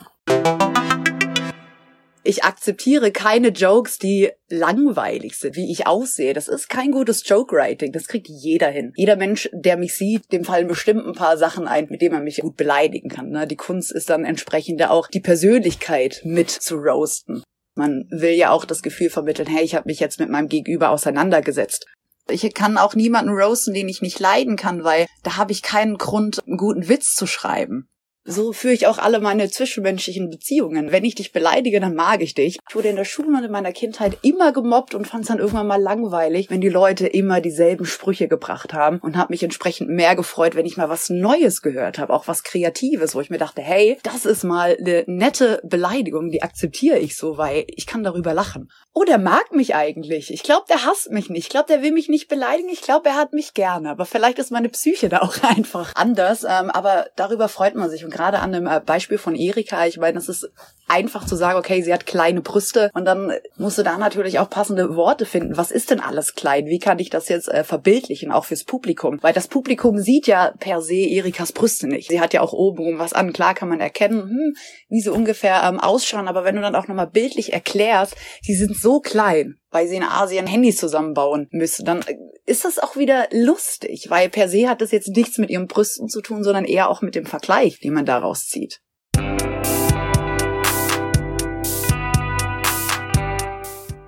Ich 2.24 2.44
akzeptiere 2.44 3.12
keine 3.12 3.48
Jokes, 3.48 3.98
die 3.98 4.30
langweilig 4.50 5.38
sind, 5.38 5.56
wie 5.56 5.72
ich 5.72 5.88
aussehe. 5.88 6.34
Das 6.34 6.48
ist 6.48 6.70
kein 6.70 6.92
gutes 6.92 7.28
Joke-Writing. 7.28 7.92
Das 7.92 8.08
kriegt 8.08 8.28
jeder 8.28 8.68
hin. 8.68 8.94
Jeder 8.96 9.16
Mensch, 9.16 9.50
der 9.52 9.78
mich 9.78 9.96
sieht, 9.96 10.32
dem 10.32 10.44
fallen 10.44 10.68
bestimmt 10.68 11.08
ein 11.08 11.14
paar 11.14 11.38
Sachen 11.38 11.68
ein, 11.68 11.88
mit 11.90 12.02
denen 12.02 12.14
man 12.14 12.24
mich 12.24 12.42
gut 12.42 12.56
beleidigen 12.56 13.10
kann. 13.10 13.30
Ne? 13.30 13.48
Die 13.48 13.56
Kunst 13.56 13.92
ist 13.92 14.10
dann 14.10 14.26
entsprechend 14.26 14.84
auch 14.84 15.08
die 15.08 15.22
Persönlichkeit 15.22 16.22
mit 16.24 16.52
zu 16.52 16.76
roasten. 16.76 17.42
Man 17.76 18.06
will 18.10 18.32
ja 18.32 18.52
auch 18.52 18.66
das 18.66 18.82
Gefühl 18.82 19.10
vermitteln, 19.10 19.48
hey, 19.48 19.64
ich 19.64 19.76
habe 19.76 19.88
mich 19.88 20.00
jetzt 20.00 20.20
mit 20.20 20.30
meinem 20.30 20.50
Gegenüber 20.50 20.90
auseinandergesetzt. 20.90 21.86
Ich 22.30 22.54
kann 22.54 22.78
auch 22.78 22.96
niemanden 22.96 23.32
roasten, 23.32 23.74
den 23.74 23.90
ich 23.90 24.02
nicht 24.02 24.20
leiden 24.20 24.56
kann, 24.56 24.84
weil 24.84 25.08
da 25.24 25.38
habe 25.38 25.52
ich 25.52 25.62
keinen 25.62 25.98
Grund, 25.98 26.46
einen 26.46 26.58
guten 26.58 26.88
Witz 26.88 27.14
zu 27.16 27.26
schreiben. 27.26 27.90
So 28.26 28.54
führe 28.54 28.74
ich 28.74 28.86
auch 28.88 28.98
alle 28.98 29.20
meine 29.20 29.50
zwischenmenschlichen 29.50 30.30
Beziehungen. 30.30 30.92
Wenn 30.92 31.06
ich 31.06 31.16
dich 31.16 31.32
beleidige, 31.32 31.80
dann 31.80 31.96
mag 31.96 32.22
ich 32.22 32.36
dich. 32.36 32.60
Ich 32.68 32.76
wurde 32.76 32.90
in 32.90 32.96
der 32.96 33.06
Schule 33.06 33.30
und 33.30 33.44
in 33.44 33.52
meiner 33.52 33.72
Kindheit 33.72 34.18
immer 34.22 34.52
gemobbt 34.52 34.94
und 34.94 35.08
fand 35.08 35.24
es 35.24 35.30
dann 35.30 35.40
irgendwann 35.40 35.68
mal 35.68 35.82
langweilig, 35.82 36.50
wenn 36.50 36.62
die 36.62 36.70
Leute 36.70 37.08
immer 37.08 37.42
dieselben 37.42 37.86
Sprüche 37.86 38.28
gebracht 38.28 38.74
haben 38.74 39.00
und 39.00 39.18
habe 39.18 39.32
mich 39.34 39.44
entsprechend 39.44 39.90
mehr 39.90 40.16
gefreut, 40.16 40.56
wenn 40.56 40.66
ich 40.66 40.78
mal 40.78 40.90
was 40.90 41.10
Neues 41.10 41.62
gehört 41.62 41.98
habe, 41.98 42.14
auch 42.14 42.28
was 42.28 42.44
Kreatives, 42.44 43.16
wo 43.16 43.22
ich 43.22 43.30
mir 43.30 43.38
dachte, 43.38 43.62
hey, 43.62 43.98
das 44.04 44.26
ist 44.26 44.44
mal 44.44 44.78
eine 44.80 45.04
nette 45.08 45.62
Beleidigung, 45.64 46.30
die 46.30 46.44
akzeptiere 46.44 47.00
ich 47.00 47.16
so, 47.16 47.38
weil 47.38 47.66
ich 47.68 47.88
kann 47.88 48.04
darüber 48.04 48.34
lachen. 48.34 48.70
Oh, 48.94 49.04
der 49.06 49.18
mag 49.18 49.54
mich 49.54 49.76
eigentlich. 49.76 50.34
Ich 50.34 50.44
glaube, 50.44 50.66
der 50.70 50.84
hasst 50.84 51.10
mich 51.12 51.30
nicht. 51.30 51.46
Ich 51.46 51.50
glaube, 51.50 51.68
der 51.68 51.82
will 51.82 51.92
mich 51.92 52.10
nicht 52.10 52.28
beleidigen. 52.28 52.70
Ich 52.70 52.82
glaube, 52.82 53.10
er 53.10 53.16
hat 53.16 53.34
mich 53.34 53.54
gerne. 53.54 53.90
Aber 53.90 54.06
vielleicht 54.06 54.40
ist 54.40 54.52
meine 54.52 54.68
Psyche 54.70 55.08
da 55.08 55.20
auch 55.20 55.38
einfach 55.44 55.94
anders. 55.96 56.44
Ähm, 56.44 56.70
aber 56.70 57.08
darüber 57.16 57.48
freut 57.48 57.76
man 57.76 57.90
sich. 57.90 58.04
Gerade 58.10 58.40
an 58.40 58.52
dem 58.52 58.68
äh, 58.68 58.80
Beispiel 58.80 59.18
von 59.18 59.36
Erika, 59.36 59.86
ich 59.86 59.98
meine, 59.98 60.14
das 60.14 60.30
ist 60.30 60.50
einfach 60.90 61.26
zu 61.26 61.36
sagen, 61.36 61.58
okay, 61.58 61.82
sie 61.82 61.94
hat 61.94 62.06
kleine 62.06 62.42
Brüste 62.42 62.90
und 62.94 63.06
dann 63.06 63.32
musst 63.58 63.78
du 63.78 63.84
da 63.84 63.98
natürlich 63.98 64.40
auch 64.40 64.50
passende 64.50 64.96
Worte 64.96 65.26
finden. 65.26 65.56
Was 65.56 65.72
ist 65.72 65.92
denn 65.92 66.00
alles 66.00 66.36
klein? 66.36 66.66
Wie 66.66 66.80
kann 66.80 67.00
ich 67.00 67.10
das 67.10 67.30
jetzt 67.30 67.48
äh, 67.48 67.64
verbildlichen, 67.64 68.32
auch 68.32 68.46
fürs 68.46 68.64
Publikum? 68.64 69.20
Weil 69.22 69.34
das 69.34 69.48
Publikum 69.48 70.00
sieht 70.00 70.28
ja 70.28 70.54
per 70.60 70.82
se 70.82 70.96
Erikas 70.96 71.54
Brüste 71.54 71.88
nicht. 71.88 72.10
Sie 72.10 72.20
hat 72.20 72.34
ja 72.34 72.42
auch 72.42 72.54
oben 72.54 73.00
was 73.00 73.14
an. 73.14 73.34
Klar 73.34 73.54
kann 73.54 73.70
man 73.70 73.80
erkennen, 73.80 74.22
hm, 74.22 74.56
wie 74.90 75.02
sie 75.02 75.12
ungefähr 75.12 75.62
ähm, 75.64 75.80
ausschauen, 75.80 76.28
aber 76.28 76.44
wenn 76.44 76.56
du 76.56 76.62
dann 76.62 76.76
auch 76.76 76.88
nochmal 76.88 77.08
bildlich 77.08 77.54
erklärst, 77.54 78.16
sie 78.42 78.56
sind 78.56 78.76
so 78.76 79.00
klein, 79.00 79.56
weil 79.70 79.88
sie 79.88 79.98
in 79.98 80.04
Asien 80.04 80.48
Handys 80.48 80.78
zusammenbauen 80.78 81.48
müssen, 81.52 81.86
dann 81.86 82.04
ist 82.46 82.66
das 82.66 82.80
auch 82.80 82.96
wieder 82.96 83.28
lustig, 83.32 84.08
weil 84.10 84.30
per 84.30 84.50
se 84.50 84.68
hat 84.68 84.82
das 84.82 84.92
jetzt 84.92 85.10
nichts 85.10 85.38
mit 85.38 85.52
ihren 85.52 85.68
Brüsten 85.68 86.10
zu 86.10 86.22
tun, 86.22 86.44
sondern 86.44 86.66
eher 86.66 86.90
auch 86.90 87.02
mit 87.02 87.14
dem 87.14 87.28
Vergleich, 87.28 87.80
den 87.80 87.94
man 87.94 88.06
daraus 88.06 88.48
zieht. 88.48 88.82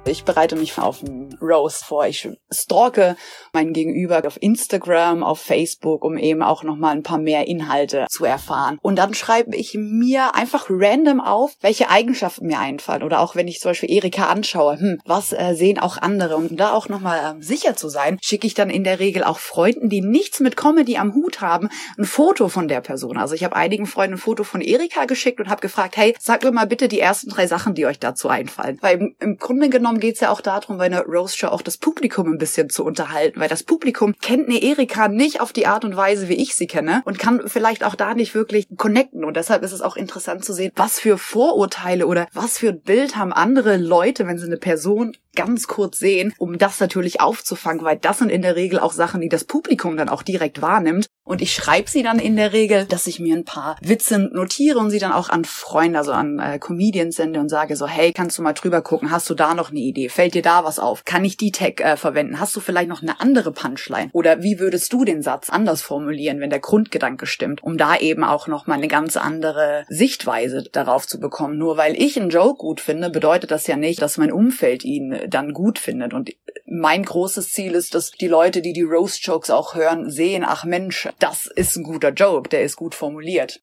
Ich 0.05 0.23
bereite 0.23 0.55
mich 0.55 0.77
auf 0.79 1.03
einen 1.03 1.37
Roast 1.39 1.85
vor. 1.85 2.07
Ich 2.07 2.27
stalke 2.51 3.15
meinen 3.53 3.71
Gegenüber 3.71 4.21
auf 4.25 4.41
Instagram, 4.41 5.23
auf 5.23 5.39
Facebook, 5.39 6.03
um 6.03 6.17
eben 6.17 6.41
auch 6.41 6.63
nochmal 6.63 6.95
ein 6.95 7.03
paar 7.03 7.19
mehr 7.19 7.47
Inhalte 7.47 8.07
zu 8.09 8.25
erfahren. 8.25 8.79
Und 8.81 8.97
dann 8.97 9.13
schreibe 9.13 9.55
ich 9.55 9.75
mir 9.75 10.33
einfach 10.35 10.65
random 10.69 11.21
auf, 11.21 11.55
welche 11.61 11.89
Eigenschaften 11.89 12.47
mir 12.47 12.59
einfallen. 12.59 13.03
Oder 13.03 13.19
auch 13.19 13.35
wenn 13.35 13.47
ich 13.47 13.59
zum 13.59 13.69
Beispiel 13.69 13.91
Erika 13.91 14.25
anschaue, 14.25 14.79
hm, 14.79 14.99
was 15.05 15.33
äh, 15.33 15.53
sehen 15.53 15.77
auch 15.77 15.97
andere? 15.97 16.35
Und 16.35 16.51
um 16.51 16.57
da 16.57 16.73
auch 16.73 16.89
nochmal 16.89 17.37
äh, 17.37 17.43
sicher 17.43 17.75
zu 17.75 17.87
sein, 17.87 18.17
schicke 18.21 18.47
ich 18.47 18.55
dann 18.55 18.71
in 18.71 18.83
der 18.83 18.99
Regel 18.99 19.23
auch 19.23 19.37
Freunden, 19.37 19.87
die 19.87 20.01
nichts 20.01 20.39
mit 20.39 20.57
Comedy 20.57 20.97
am 20.97 21.13
Hut 21.13 21.41
haben, 21.41 21.69
ein 21.97 22.05
Foto 22.05 22.49
von 22.49 22.67
der 22.67 22.81
Person. 22.81 23.17
Also 23.17 23.35
ich 23.35 23.43
habe 23.43 23.55
einigen 23.55 23.85
Freunden 23.85 24.15
ein 24.15 24.19
Foto 24.19 24.43
von 24.43 24.61
Erika 24.61 25.05
geschickt 25.05 25.39
und 25.39 25.49
habe 25.49 25.61
gefragt, 25.61 25.95
hey, 25.95 26.15
sag 26.19 26.43
mir 26.43 26.51
mal 26.51 26.65
bitte 26.65 26.87
die 26.87 26.99
ersten 26.99 27.29
drei 27.29 27.45
Sachen, 27.45 27.75
die 27.75 27.85
euch 27.85 27.99
dazu 27.99 28.29
einfallen. 28.29 28.79
Weil 28.81 28.97
im, 28.97 29.15
im 29.19 29.37
Grunde 29.37 29.69
genommen 29.69 29.90
geht's 29.99 30.19
ja 30.19 30.29
auch 30.29 30.41
darum, 30.41 30.77
bei 30.77 30.85
einer 30.85 31.03
Roast 31.03 31.37
Show 31.37 31.47
auch 31.47 31.61
das 31.61 31.77
Publikum 31.77 32.31
ein 32.31 32.37
bisschen 32.37 32.69
zu 32.69 32.83
unterhalten, 32.85 33.39
weil 33.39 33.49
das 33.49 33.63
Publikum 33.63 34.15
kennt 34.21 34.47
eine 34.47 34.61
Erika 34.61 35.07
nicht 35.07 35.41
auf 35.41 35.53
die 35.53 35.67
Art 35.67 35.85
und 35.85 35.95
Weise, 35.95 36.29
wie 36.29 36.35
ich 36.35 36.55
sie 36.55 36.67
kenne 36.67 37.01
und 37.05 37.19
kann 37.19 37.47
vielleicht 37.47 37.83
auch 37.83 37.95
da 37.95 38.13
nicht 38.13 38.35
wirklich 38.35 38.67
connecten. 38.77 39.23
Und 39.23 39.37
deshalb 39.37 39.63
ist 39.63 39.71
es 39.71 39.81
auch 39.81 39.95
interessant 39.95 40.45
zu 40.45 40.53
sehen, 40.53 40.71
was 40.75 40.99
für 40.99 41.17
Vorurteile 41.17 42.07
oder 42.07 42.27
was 42.33 42.57
für 42.57 42.69
ein 42.69 42.81
Bild 42.81 43.15
haben 43.15 43.33
andere 43.33 43.77
Leute, 43.77 44.27
wenn 44.27 44.37
sie 44.37 44.45
eine 44.45 44.57
Person 44.57 45.15
ganz 45.35 45.67
kurz 45.67 45.97
sehen, 45.97 46.33
um 46.37 46.57
das 46.57 46.79
natürlich 46.79 47.21
aufzufangen, 47.21 47.83
weil 47.83 47.97
das 47.97 48.19
sind 48.19 48.29
in 48.29 48.41
der 48.41 48.55
Regel 48.55 48.79
auch 48.79 48.93
Sachen, 48.93 49.21
die 49.21 49.29
das 49.29 49.45
Publikum 49.45 49.97
dann 49.97 50.09
auch 50.09 50.23
direkt 50.23 50.61
wahrnimmt. 50.61 51.07
Und 51.23 51.41
ich 51.41 51.53
schreibe 51.53 51.89
sie 51.89 52.01
dann 52.01 52.17
in 52.17 52.35
der 52.35 52.51
Regel, 52.51 52.85
dass 52.85 53.05
ich 53.05 53.19
mir 53.19 53.35
ein 53.35 53.45
paar 53.45 53.77
Witze 53.79 54.17
notiere 54.17 54.79
und 54.79 54.89
sie 54.89 54.97
dann 54.97 55.11
auch 55.11 55.29
an 55.29 55.45
Freunde, 55.45 55.99
also 55.99 56.11
an 56.13 56.39
äh, 56.39 56.57
Comedians 56.57 57.15
sende 57.15 57.39
und 57.39 57.49
sage 57.49 57.75
so, 57.75 57.85
hey, 57.85 58.11
kannst 58.11 58.37
du 58.37 58.41
mal 58.41 58.53
drüber 58.53 58.81
gucken, 58.81 59.11
hast 59.11 59.29
du 59.29 59.35
da 59.35 59.53
noch 59.53 59.69
eine 59.69 59.79
Idee? 59.79 60.09
Fällt 60.09 60.33
dir 60.33 60.41
da 60.41 60.63
was 60.63 60.79
auf? 60.79 61.05
Kann 61.05 61.23
ich 61.23 61.37
die 61.37 61.51
Tag 61.51 61.79
äh, 61.79 61.95
verwenden? 61.95 62.39
Hast 62.39 62.55
du 62.55 62.59
vielleicht 62.59 62.89
noch 62.89 63.03
eine 63.03 63.19
andere 63.21 63.51
Punchline? 63.51 64.09
Oder 64.13 64.41
wie 64.41 64.59
würdest 64.59 64.91
du 64.93 65.05
den 65.05 65.21
Satz 65.21 65.51
anders 65.51 65.83
formulieren, 65.83 66.39
wenn 66.39 66.49
der 66.49 66.59
Grundgedanke 66.59 67.27
stimmt, 67.27 67.63
um 67.63 67.77
da 67.77 67.97
eben 67.97 68.23
auch 68.23 68.47
noch 68.47 68.65
mal 68.65 68.75
eine 68.75 68.87
ganz 68.87 69.15
andere 69.15 69.85
Sichtweise 69.89 70.63
darauf 70.71 71.05
zu 71.05 71.19
bekommen? 71.19 71.59
Nur 71.59 71.77
weil 71.77 71.95
ich 72.01 72.19
einen 72.19 72.31
Joke 72.31 72.57
gut 72.57 72.81
finde, 72.81 73.11
bedeutet 73.11 73.51
das 73.51 73.67
ja 73.67 73.77
nicht, 73.77 74.01
dass 74.01 74.17
mein 74.17 74.31
Umfeld 74.31 74.83
ihn 74.83 75.19
dann 75.27 75.53
gut 75.53 75.77
findet. 75.77 76.15
Und 76.15 76.31
mein 76.65 77.03
großes 77.03 77.51
Ziel 77.51 77.73
ist, 77.73 77.93
dass 77.93 78.11
die 78.11 78.27
Leute, 78.27 78.61
die 78.61 78.73
die 78.73 78.81
Roast 78.81 79.25
Jokes 79.25 79.49
auch 79.49 79.75
hören, 79.75 80.09
sehen, 80.09 80.43
ach 80.47 80.63
Mensch, 80.63 81.07
das 81.19 81.47
ist 81.47 81.75
ein 81.75 81.83
guter 81.83 82.09
Joke, 82.09 82.49
der 82.49 82.63
ist 82.63 82.75
gut 82.75 82.95
formuliert. 82.95 83.61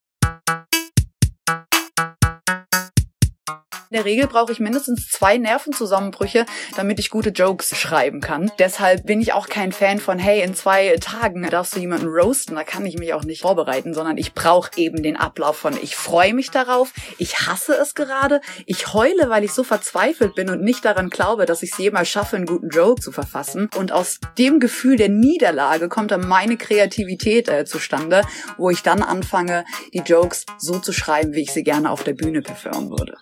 In 3.91 3.97
der 3.97 4.05
Regel 4.05 4.27
brauche 4.27 4.53
ich 4.53 4.61
mindestens 4.61 5.09
zwei 5.09 5.39
Nervenzusammenbrüche, 5.39 6.45
damit 6.77 7.01
ich 7.01 7.09
gute 7.09 7.31
Jokes 7.31 7.75
schreiben 7.75 8.21
kann. 8.21 8.53
Deshalb 8.59 9.07
bin 9.07 9.19
ich 9.19 9.33
auch 9.33 9.49
kein 9.49 9.73
Fan 9.73 9.99
von, 9.99 10.19
hey, 10.19 10.43
in 10.43 10.55
zwei 10.55 10.95
Tagen 11.01 11.49
darfst 11.49 11.75
du 11.75 11.81
jemanden 11.81 12.09
roasten. 12.09 12.55
Da 12.55 12.65
kann 12.65 12.85
ich 12.85 12.99
mich 12.99 13.15
auch 13.15 13.25
nicht 13.25 13.41
vorbereiten, 13.41 13.95
sondern 13.95 14.19
ich 14.19 14.35
brauche 14.35 14.73
eben 14.77 15.03
den 15.03 15.17
Ablauf 15.17 15.57
von, 15.57 15.75
ich 15.81 15.97
freue 15.97 16.35
mich 16.35 16.51
darauf, 16.51 16.93
ich 17.17 17.47
hasse 17.47 17.73
es 17.81 17.95
gerade, 17.95 18.43
ich 18.67 18.93
heule, 18.93 19.31
weil 19.31 19.43
ich 19.43 19.55
so 19.55 19.65
verzweifelt 19.65 20.35
bin 20.35 20.51
und 20.51 20.63
nicht 20.63 20.85
daran 20.85 21.09
glaube, 21.09 21.47
dass 21.47 21.63
ich 21.63 21.73
es 21.73 21.79
jemals 21.79 22.11
schaffe, 22.11 22.37
einen 22.37 22.45
guten 22.45 22.69
Joke 22.69 23.01
zu 23.01 23.11
verfassen. 23.11 23.71
Und 23.75 23.91
aus 23.91 24.21
dem 24.37 24.61
Gefühl 24.61 24.97
der 24.97 25.09
Niederlage 25.09 25.89
kommt 25.89 26.11
dann 26.11 26.29
meine 26.29 26.59
Kreativität 26.59 27.49
äh, 27.49 27.65
zustande, 27.65 28.21
wo 28.59 28.69
ich 28.69 28.83
dann 28.83 29.03
anfange, 29.03 29.65
die 29.95 30.01
Jokes 30.01 30.45
so 30.59 30.79
zu 30.79 30.93
schreiben, 30.93 31.33
wie 31.33 31.41
ich 31.41 31.53
sie 31.53 31.63
gerne 31.63 31.91
auf 31.91 32.05
der 32.05 32.13
Bühne 32.13 32.43
performen 32.43 32.91
würde. 32.91 33.17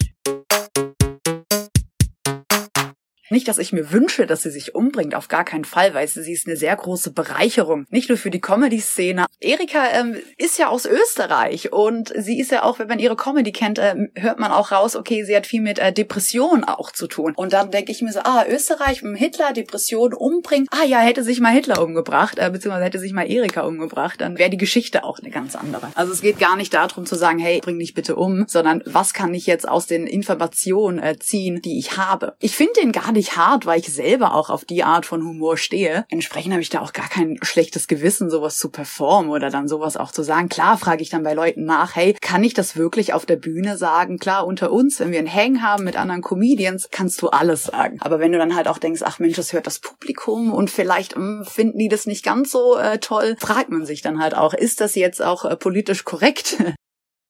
Nicht, 3.30 3.48
dass 3.48 3.58
ich 3.58 3.72
mir 3.72 3.92
wünsche, 3.92 4.26
dass 4.26 4.42
sie 4.42 4.50
sich 4.50 4.74
umbringt, 4.74 5.14
auf 5.14 5.28
gar 5.28 5.44
keinen 5.44 5.64
Fall, 5.64 5.94
weil 5.94 6.06
sie 6.06 6.32
ist 6.32 6.46
eine 6.46 6.56
sehr 6.56 6.76
große 6.76 7.10
Bereicherung. 7.12 7.86
Nicht 7.90 8.08
nur 8.08 8.18
für 8.18 8.30
die 8.30 8.40
Comedy-Szene. 8.40 9.26
Erika 9.40 9.88
ähm, 9.92 10.16
ist 10.38 10.58
ja 10.58 10.68
aus 10.68 10.86
Österreich 10.86 11.72
und 11.72 12.12
sie 12.16 12.38
ist 12.38 12.50
ja 12.50 12.62
auch, 12.62 12.78
wenn 12.78 12.88
man 12.88 12.98
ihre 12.98 13.16
Comedy 13.16 13.52
kennt, 13.52 13.78
äh, 13.78 13.94
hört 14.14 14.38
man 14.38 14.52
auch 14.52 14.70
raus, 14.70 14.96
okay, 14.96 15.24
sie 15.24 15.36
hat 15.36 15.46
viel 15.46 15.60
mit 15.60 15.78
äh, 15.78 15.92
Depressionen 15.92 16.64
auch 16.64 16.92
zu 16.92 17.06
tun. 17.06 17.34
Und 17.36 17.52
dann 17.52 17.70
denke 17.70 17.92
ich 17.92 18.02
mir 18.02 18.12
so, 18.12 18.20
ah, 18.20 18.44
Österreich, 18.48 19.02
Hitler 19.16 19.52
Depression 19.52 20.14
umbringt. 20.14 20.68
Ah 20.70 20.84
ja, 20.84 20.98
hätte 20.98 21.24
sich 21.24 21.40
mal 21.40 21.52
Hitler 21.52 21.82
umgebracht, 21.82 22.38
äh, 22.38 22.50
beziehungsweise 22.50 22.84
hätte 22.84 22.98
sich 22.98 23.12
mal 23.12 23.28
Erika 23.28 23.62
umgebracht, 23.62 24.20
dann 24.20 24.38
wäre 24.38 24.50
die 24.50 24.56
Geschichte 24.56 25.04
auch 25.04 25.18
eine 25.18 25.30
ganz 25.30 25.56
andere. 25.56 25.88
Also 25.94 26.12
es 26.12 26.20
geht 26.20 26.38
gar 26.38 26.56
nicht 26.56 26.72
darum 26.74 27.06
zu 27.06 27.16
sagen, 27.16 27.38
hey, 27.38 27.60
bring 27.60 27.78
dich 27.78 27.94
bitte 27.94 28.16
um, 28.16 28.44
sondern 28.46 28.82
was 28.86 29.14
kann 29.14 29.34
ich 29.34 29.46
jetzt 29.46 29.68
aus 29.68 29.86
den 29.86 30.06
Informationen 30.06 30.98
äh, 30.98 31.18
ziehen, 31.18 31.60
die 31.62 31.78
ich 31.78 31.96
habe. 31.96 32.36
Ich 32.40 32.54
finde 32.54 32.74
den 32.80 32.92
gar 32.92 33.12
nicht 33.16 33.36
hart, 33.36 33.66
weil 33.66 33.80
ich 33.80 33.92
selber 33.92 34.34
auch 34.34 34.50
auf 34.50 34.64
die 34.64 34.84
Art 34.84 35.06
von 35.06 35.24
Humor 35.24 35.56
stehe. 35.56 36.04
Entsprechend 36.08 36.52
habe 36.52 36.62
ich 36.62 36.70
da 36.70 36.80
auch 36.80 36.92
gar 36.92 37.08
kein 37.08 37.38
schlechtes 37.42 37.88
Gewissen, 37.88 38.30
sowas 38.30 38.58
zu 38.58 38.70
performen 38.70 39.30
oder 39.30 39.50
dann 39.50 39.66
sowas 39.66 39.96
auch 39.96 40.12
zu 40.12 40.22
sagen. 40.22 40.48
Klar 40.48 40.78
frage 40.78 41.02
ich 41.02 41.10
dann 41.10 41.24
bei 41.24 41.34
Leuten 41.34 41.64
nach, 41.64 41.96
hey, 41.96 42.14
kann 42.20 42.44
ich 42.44 42.54
das 42.54 42.76
wirklich 42.76 43.12
auf 43.12 43.26
der 43.26 43.36
Bühne 43.36 43.76
sagen? 43.76 44.18
Klar, 44.18 44.46
unter 44.46 44.70
uns, 44.70 45.00
wenn 45.00 45.10
wir 45.10 45.18
einen 45.18 45.32
Hang 45.32 45.62
haben 45.62 45.84
mit 45.84 45.96
anderen 45.96 46.22
Comedians, 46.22 46.88
kannst 46.90 47.20
du 47.22 47.28
alles 47.28 47.64
sagen. 47.64 47.98
Aber 48.00 48.20
wenn 48.20 48.32
du 48.32 48.38
dann 48.38 48.54
halt 48.54 48.68
auch 48.68 48.78
denkst, 48.78 49.02
ach 49.04 49.18
Mensch, 49.18 49.36
das 49.36 49.52
hört 49.52 49.66
das 49.66 49.80
Publikum 49.80 50.52
und 50.52 50.70
vielleicht 50.70 51.16
mh, 51.16 51.38
hm, 51.38 51.44
finden 51.44 51.78
die 51.78 51.88
das 51.88 52.06
nicht 52.06 52.24
ganz 52.24 52.50
so 52.52 52.76
äh, 52.76 52.98
toll, 52.98 53.36
fragt 53.40 53.70
man 53.70 53.84
sich 53.84 54.02
dann 54.02 54.20
halt 54.20 54.36
auch, 54.36 54.54
ist 54.54 54.80
das 54.80 54.94
jetzt 54.94 55.22
auch 55.22 55.44
äh, 55.44 55.56
politisch 55.56 56.04
korrekt? 56.04 56.56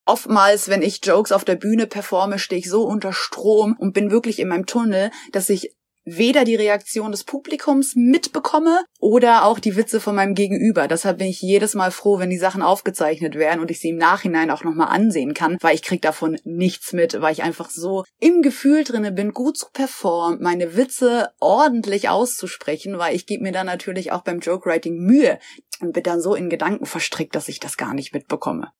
Oftmals, 0.06 0.68
wenn 0.68 0.82
ich 0.82 1.04
Jokes 1.04 1.32
auf 1.32 1.44
der 1.44 1.56
Bühne 1.56 1.88
performe, 1.88 2.38
stehe 2.38 2.60
ich 2.60 2.70
so 2.70 2.84
unter 2.84 3.12
Strom 3.12 3.76
und 3.78 3.92
bin 3.92 4.12
wirklich 4.12 4.38
in 4.38 4.48
meinem 4.48 4.66
Tunnel, 4.66 5.10
dass 5.32 5.50
ich 5.50 5.74
weder 6.06 6.44
die 6.44 6.54
Reaktion 6.54 7.10
des 7.10 7.24
Publikums 7.24 7.94
mitbekomme 7.96 8.84
oder 9.00 9.44
auch 9.44 9.58
die 9.58 9.74
Witze 9.74 10.00
von 10.00 10.14
meinem 10.14 10.34
Gegenüber. 10.34 10.86
Deshalb 10.86 11.18
bin 11.18 11.26
ich 11.26 11.42
jedes 11.42 11.74
Mal 11.74 11.90
froh, 11.90 12.20
wenn 12.20 12.30
die 12.30 12.38
Sachen 12.38 12.62
aufgezeichnet 12.62 13.34
werden 13.34 13.60
und 13.60 13.72
ich 13.72 13.80
sie 13.80 13.88
im 13.88 13.96
Nachhinein 13.96 14.52
auch 14.52 14.62
nochmal 14.62 14.88
ansehen 14.88 15.34
kann, 15.34 15.58
weil 15.60 15.74
ich 15.74 15.82
krieg 15.82 16.00
davon 16.00 16.38
nichts 16.44 16.92
mit, 16.92 17.20
weil 17.20 17.32
ich 17.32 17.42
einfach 17.42 17.68
so 17.68 18.04
im 18.20 18.42
Gefühl 18.42 18.84
drinne 18.84 19.10
bin, 19.10 19.32
gut 19.32 19.58
zu 19.58 19.66
performen, 19.72 20.40
meine 20.40 20.76
Witze 20.76 21.30
ordentlich 21.40 22.08
auszusprechen, 22.08 22.98
weil 22.98 23.16
ich 23.16 23.26
gebe 23.26 23.42
mir 23.42 23.52
dann 23.52 23.66
natürlich 23.66 24.12
auch 24.12 24.22
beim 24.22 24.38
Joke 24.38 24.70
Writing 24.70 24.98
Mühe 24.98 25.40
und 25.80 25.92
bin 25.92 26.04
dann 26.04 26.20
so 26.20 26.36
in 26.36 26.48
Gedanken 26.48 26.86
verstrickt, 26.86 27.34
dass 27.34 27.48
ich 27.48 27.58
das 27.58 27.76
gar 27.76 27.94
nicht 27.94 28.14
mitbekomme. 28.14 28.70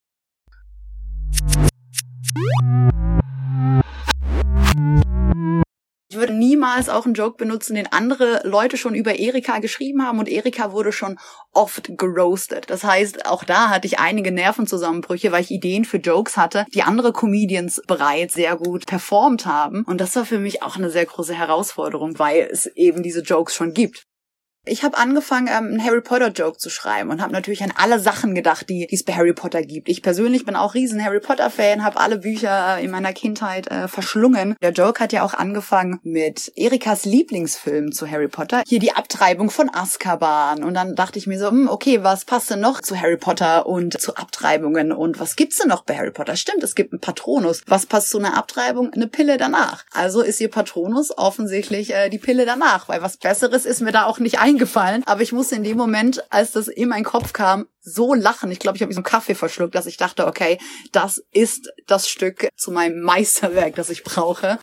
Ich 6.16 6.20
würde 6.20 6.32
niemals 6.32 6.88
auch 6.88 7.04
einen 7.04 7.12
Joke 7.12 7.36
benutzen, 7.36 7.74
den 7.74 7.92
andere 7.92 8.40
Leute 8.44 8.78
schon 8.78 8.94
über 8.94 9.18
Erika 9.18 9.58
geschrieben 9.58 10.02
haben 10.02 10.18
und 10.18 10.30
Erika 10.30 10.72
wurde 10.72 10.90
schon 10.90 11.18
oft 11.52 11.98
geroastet. 11.98 12.70
Das 12.70 12.84
heißt, 12.84 13.26
auch 13.26 13.44
da 13.44 13.68
hatte 13.68 13.86
ich 13.86 13.98
einige 13.98 14.32
Nervenzusammenbrüche, 14.32 15.30
weil 15.30 15.42
ich 15.42 15.50
Ideen 15.50 15.84
für 15.84 15.98
Jokes 15.98 16.38
hatte, 16.38 16.64
die 16.72 16.82
andere 16.82 17.12
Comedians 17.12 17.82
bereits 17.86 18.32
sehr 18.32 18.56
gut 18.56 18.86
performt 18.86 19.44
haben. 19.44 19.82
Und 19.84 20.00
das 20.00 20.16
war 20.16 20.24
für 20.24 20.38
mich 20.38 20.62
auch 20.62 20.76
eine 20.76 20.88
sehr 20.88 21.04
große 21.04 21.34
Herausforderung, 21.34 22.18
weil 22.18 22.48
es 22.50 22.64
eben 22.64 23.02
diese 23.02 23.20
Jokes 23.20 23.54
schon 23.54 23.74
gibt. 23.74 24.06
Ich 24.68 24.82
habe 24.82 24.98
angefangen, 24.98 25.46
ähm, 25.46 25.66
einen 25.66 25.84
Harry 25.84 26.00
Potter 26.00 26.32
Joke 26.32 26.58
zu 26.58 26.70
schreiben 26.70 27.10
und 27.10 27.22
habe 27.22 27.32
natürlich 27.32 27.62
an 27.62 27.72
alle 27.76 28.00
Sachen 28.00 28.34
gedacht, 28.34 28.68
die 28.68 28.88
es 28.90 29.04
bei 29.04 29.12
Harry 29.12 29.32
Potter 29.32 29.62
gibt. 29.62 29.88
Ich 29.88 30.02
persönlich 30.02 30.44
bin 30.44 30.56
auch 30.56 30.74
riesen 30.74 31.04
Harry 31.04 31.20
Potter 31.20 31.50
Fan, 31.50 31.84
habe 31.84 32.00
alle 32.00 32.18
Bücher 32.18 32.78
äh, 32.78 32.84
in 32.84 32.90
meiner 32.90 33.12
Kindheit 33.12 33.70
äh, 33.70 33.86
verschlungen. 33.86 34.56
Der 34.60 34.72
Joke 34.72 34.98
hat 34.98 35.12
ja 35.12 35.22
auch 35.22 35.34
angefangen 35.34 36.00
mit 36.02 36.52
Erikas 36.56 37.04
Lieblingsfilm 37.04 37.92
zu 37.92 38.10
Harry 38.10 38.26
Potter. 38.26 38.64
Hier 38.66 38.80
die 38.80 38.90
Abtreibung 38.90 39.50
von 39.50 39.70
Azkaban 39.72 40.64
und 40.64 40.74
dann 40.74 40.96
dachte 40.96 41.20
ich 41.20 41.28
mir 41.28 41.38
so, 41.38 41.48
hm, 41.48 41.68
okay, 41.68 42.02
was 42.02 42.24
passt 42.24 42.50
denn 42.50 42.58
noch 42.58 42.80
zu 42.80 43.00
Harry 43.00 43.18
Potter 43.18 43.66
und 43.66 44.00
zu 44.00 44.16
Abtreibungen 44.16 44.90
und 44.90 45.20
was 45.20 45.36
gibt's 45.36 45.58
denn 45.58 45.68
noch 45.68 45.84
bei 45.84 45.96
Harry 45.96 46.10
Potter? 46.10 46.34
Stimmt, 46.34 46.64
es 46.64 46.74
gibt 46.74 46.92
einen 46.92 47.00
Patronus. 47.00 47.62
Was 47.68 47.86
passt 47.86 48.10
zu 48.10 48.18
einer 48.18 48.36
Abtreibung? 48.36 48.92
Eine 48.92 49.06
Pille 49.06 49.36
danach. 49.36 49.84
Also 49.92 50.22
ist 50.22 50.40
ihr 50.40 50.50
Patronus 50.50 51.16
offensichtlich 51.16 51.94
äh, 51.94 52.08
die 52.08 52.18
Pille 52.18 52.44
danach, 52.46 52.88
weil 52.88 53.00
was 53.00 53.16
Besseres 53.16 53.64
ist 53.64 53.80
mir 53.80 53.92
da 53.92 54.06
auch 54.06 54.18
nicht 54.18 54.40
eingefallen 54.40 54.55
eingefallen. 54.56 55.02
Aber 55.06 55.22
ich 55.22 55.32
musste 55.32 55.54
in 55.54 55.64
dem 55.64 55.76
Moment, 55.76 56.24
als 56.32 56.52
das 56.52 56.68
in 56.68 56.88
meinen 56.88 57.04
Kopf 57.04 57.32
kam, 57.32 57.66
so 57.80 58.14
lachen. 58.14 58.50
Ich 58.50 58.58
glaube, 58.58 58.76
ich 58.76 58.82
habe 58.82 58.92
so 58.92 58.98
einen 58.98 59.04
Kaffee 59.04 59.34
verschluckt, 59.34 59.74
dass 59.74 59.86
ich 59.86 59.96
dachte, 59.96 60.26
okay, 60.26 60.58
das 60.92 61.22
ist 61.30 61.70
das 61.86 62.08
Stück 62.08 62.48
zu 62.56 62.70
meinem 62.70 63.00
Meisterwerk, 63.00 63.74
das 63.76 63.90
ich 63.90 64.02
brauche. 64.02 64.58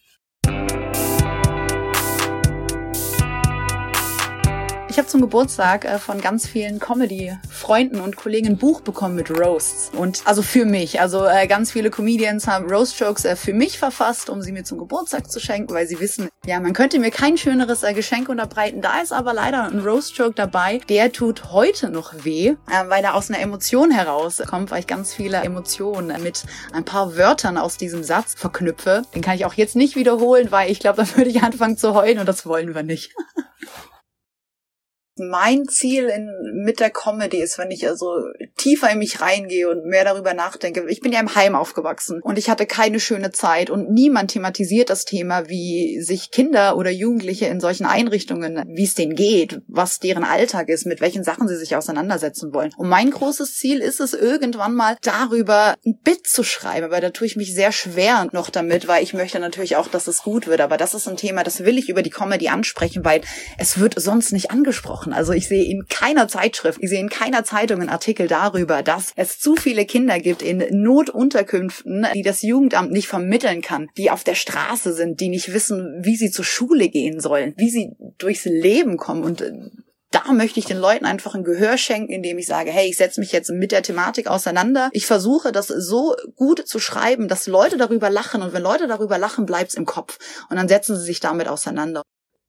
Ich 4.93 4.99
habe 4.99 5.07
zum 5.07 5.21
Geburtstag 5.21 5.85
äh, 5.85 5.97
von 5.97 6.21
ganz 6.21 6.47
vielen 6.47 6.77
Comedy-Freunden 6.77 7.99
und 7.99 8.15
Kollegen 8.15 8.49
ein 8.49 8.57
Buch 8.57 8.81
bekommen 8.81 9.15
mit 9.15 9.31
Roasts. 9.31 9.89
Und 9.97 10.21
also 10.25 10.43
für 10.43 10.65
mich. 10.65 11.01
Also 11.01 11.25
äh, 11.25 11.47
ganz 11.47 11.71
viele 11.71 11.89
Comedians 11.89 12.45
haben 12.45 12.69
Roast-Jokes 12.69 13.25
äh, 13.25 13.35
für 13.35 13.55
mich 13.55 13.79
verfasst, 13.79 14.29
um 14.29 14.43
sie 14.43 14.51
mir 14.51 14.63
zum 14.63 14.77
Geburtstag 14.77 15.31
zu 15.31 15.39
schenken, 15.39 15.73
weil 15.73 15.87
sie 15.87 15.99
wissen, 15.99 16.29
ja, 16.45 16.59
man 16.59 16.73
könnte 16.73 16.99
mir 16.99 17.09
kein 17.09 17.39
schöneres 17.39 17.81
Geschenk 17.95 18.29
unterbreiten. 18.29 18.81
Da 18.81 19.01
ist 19.01 19.11
aber 19.11 19.33
leider 19.33 19.63
ein 19.63 19.79
Roast-Joke 19.79 20.35
dabei. 20.35 20.79
Der 20.89 21.11
tut 21.11 21.51
heute 21.51 21.89
noch 21.89 22.13
weh, 22.23 22.53
weil 22.87 23.03
er 23.03 23.15
aus 23.15 23.31
einer 23.31 23.39
Emotion 23.39 23.89
herauskommt, 23.89 24.69
weil 24.69 24.81
ich 24.81 24.87
ganz 24.87 25.11
viele 25.11 25.37
Emotionen 25.37 26.21
mit 26.21 26.43
ein 26.71 26.85
paar 26.85 27.17
Wörtern 27.17 27.57
aus 27.57 27.77
diesem 27.77 28.03
Satz 28.03 28.35
verknüpfe. 28.35 29.01
Den 29.15 29.23
kann 29.23 29.33
ich 29.37 29.45
auch 29.45 29.55
jetzt 29.55 29.75
nicht 29.75 29.95
wiederholen, 29.95 30.51
weil 30.51 30.69
ich 30.69 30.79
glaube, 30.79 30.97
dann 30.97 31.17
würde 31.17 31.31
ich 31.31 31.41
anfangen 31.41 31.77
zu 31.77 31.95
heulen 31.95 32.19
und 32.19 32.27
das 32.27 32.45
wollen 32.45 32.75
wir 32.75 32.83
nicht. 32.83 33.15
mein 35.17 35.67
Ziel 35.67 36.05
in, 36.05 36.29
mit 36.63 36.79
der 36.79 36.89
Comedy 36.89 37.37
ist, 37.37 37.57
wenn 37.57 37.71
ich 37.71 37.87
also 37.87 38.23
tiefer 38.57 38.89
in 38.89 38.99
mich 38.99 39.21
reingehe 39.21 39.69
und 39.69 39.85
mehr 39.85 40.03
darüber 40.03 40.33
nachdenke. 40.33 40.85
Ich 40.89 41.01
bin 41.01 41.11
ja 41.11 41.19
im 41.19 41.35
Heim 41.35 41.55
aufgewachsen 41.55 42.21
und 42.21 42.37
ich 42.37 42.49
hatte 42.49 42.65
keine 42.65 42.99
schöne 42.99 43.31
Zeit 43.31 43.69
und 43.69 43.91
niemand 43.91 44.31
thematisiert 44.31 44.89
das 44.89 45.05
Thema, 45.05 45.49
wie 45.49 46.01
sich 46.01 46.31
Kinder 46.31 46.77
oder 46.77 46.89
Jugendliche 46.89 47.45
in 47.45 47.59
solchen 47.59 47.85
Einrichtungen, 47.85 48.63
wie 48.67 48.85
es 48.85 48.95
denen 48.95 49.15
geht, 49.15 49.61
was 49.67 49.99
deren 49.99 50.23
Alltag 50.23 50.69
ist, 50.69 50.85
mit 50.85 51.01
welchen 51.01 51.23
Sachen 51.23 51.47
sie 51.47 51.57
sich 51.57 51.75
auseinandersetzen 51.75 52.53
wollen. 52.53 52.71
Und 52.77 52.89
mein 52.89 53.11
großes 53.11 53.57
Ziel 53.57 53.79
ist 53.79 53.99
es, 53.99 54.13
irgendwann 54.13 54.73
mal 54.73 54.97
darüber 55.01 55.75
ein 55.85 55.99
Bit 56.03 56.27
zu 56.27 56.43
schreiben, 56.43 56.85
aber 56.85 57.01
da 57.01 57.09
tue 57.09 57.27
ich 57.27 57.35
mich 57.35 57.53
sehr 57.53 57.71
schwer 57.71 58.27
noch 58.31 58.49
damit, 58.49 58.87
weil 58.87 59.03
ich 59.03 59.13
möchte 59.13 59.39
natürlich 59.39 59.75
auch, 59.75 59.87
dass 59.87 60.07
es 60.07 60.23
gut 60.23 60.47
wird. 60.47 60.61
Aber 60.61 60.77
das 60.77 60.93
ist 60.93 61.07
ein 61.07 61.17
Thema, 61.17 61.43
das 61.43 61.63
will 61.63 61.77
ich 61.77 61.89
über 61.89 62.01
die 62.01 62.09
Comedy 62.09 62.47
ansprechen, 62.47 63.05
weil 63.05 63.21
es 63.57 63.79
wird 63.79 63.95
sonst 63.97 64.31
nicht 64.31 64.51
angesprochen 64.51 65.02
gesprochen. 65.03 65.13
Also 65.13 65.33
ich 65.33 65.47
sehe 65.47 65.63
in 65.63 65.85
keiner 65.87 66.27
Zeitschrift, 66.27 66.79
ich 66.81 66.89
sehe 66.89 66.99
in 66.99 67.09
keiner 67.09 67.43
Zeitung 67.43 67.81
einen 67.81 67.89
Artikel 67.89 68.27
darüber, 68.27 68.83
dass 68.83 69.11
es 69.15 69.39
zu 69.39 69.55
viele 69.55 69.85
Kinder 69.85 70.19
gibt 70.19 70.41
in 70.41 70.63
Notunterkünften, 70.71 72.07
die 72.13 72.21
das 72.21 72.41
Jugendamt 72.41 72.91
nicht 72.91 73.07
vermitteln 73.07 73.61
kann, 73.61 73.89
die 73.97 74.11
auf 74.11 74.23
der 74.23 74.35
Straße 74.35 74.93
sind, 74.93 75.19
die 75.19 75.29
nicht 75.29 75.53
wissen, 75.53 76.01
wie 76.03 76.15
sie 76.15 76.31
zur 76.31 76.45
Schule 76.45 76.89
gehen 76.89 77.19
sollen, 77.19 77.53
wie 77.57 77.69
sie 77.69 77.91
durchs 78.17 78.45
Leben 78.45 78.97
kommen 78.97 79.23
und 79.23 79.41
äh, 79.41 79.51
da 80.11 80.31
möchte 80.31 80.59
ich 80.59 80.65
den 80.65 80.77
Leuten 80.77 81.05
einfach 81.05 81.33
ein 81.33 81.43
Gehör 81.43 81.75
schenken, 81.75 82.13
indem 82.13 82.37
ich 82.37 82.45
sage, 82.45 82.69
hey, 82.69 82.87
ich 82.87 82.97
setze 82.97 83.19
mich 83.19 83.31
jetzt 83.31 83.49
mit 83.49 83.71
der 83.71 83.81
Thematik 83.81 84.27
auseinander. 84.27 84.91
Ich 84.93 85.07
versuche 85.07 85.51
das 85.51 85.69
so 85.69 86.15
gut 86.35 86.67
zu 86.67 86.77
schreiben, 86.77 87.27
dass 87.27 87.47
Leute 87.47 87.77
darüber 87.77 88.11
lachen 88.11 88.43
und 88.43 88.53
wenn 88.53 88.61
Leute 88.61 88.85
darüber 88.85 89.17
lachen, 89.17 89.47
bleibt's 89.47 89.73
im 89.73 89.87
Kopf 89.87 90.19
und 90.51 90.57
dann 90.57 90.67
setzen 90.67 90.95
sie 90.95 91.05
sich 91.05 91.19
damit 91.19 91.47
auseinander. 91.47 92.03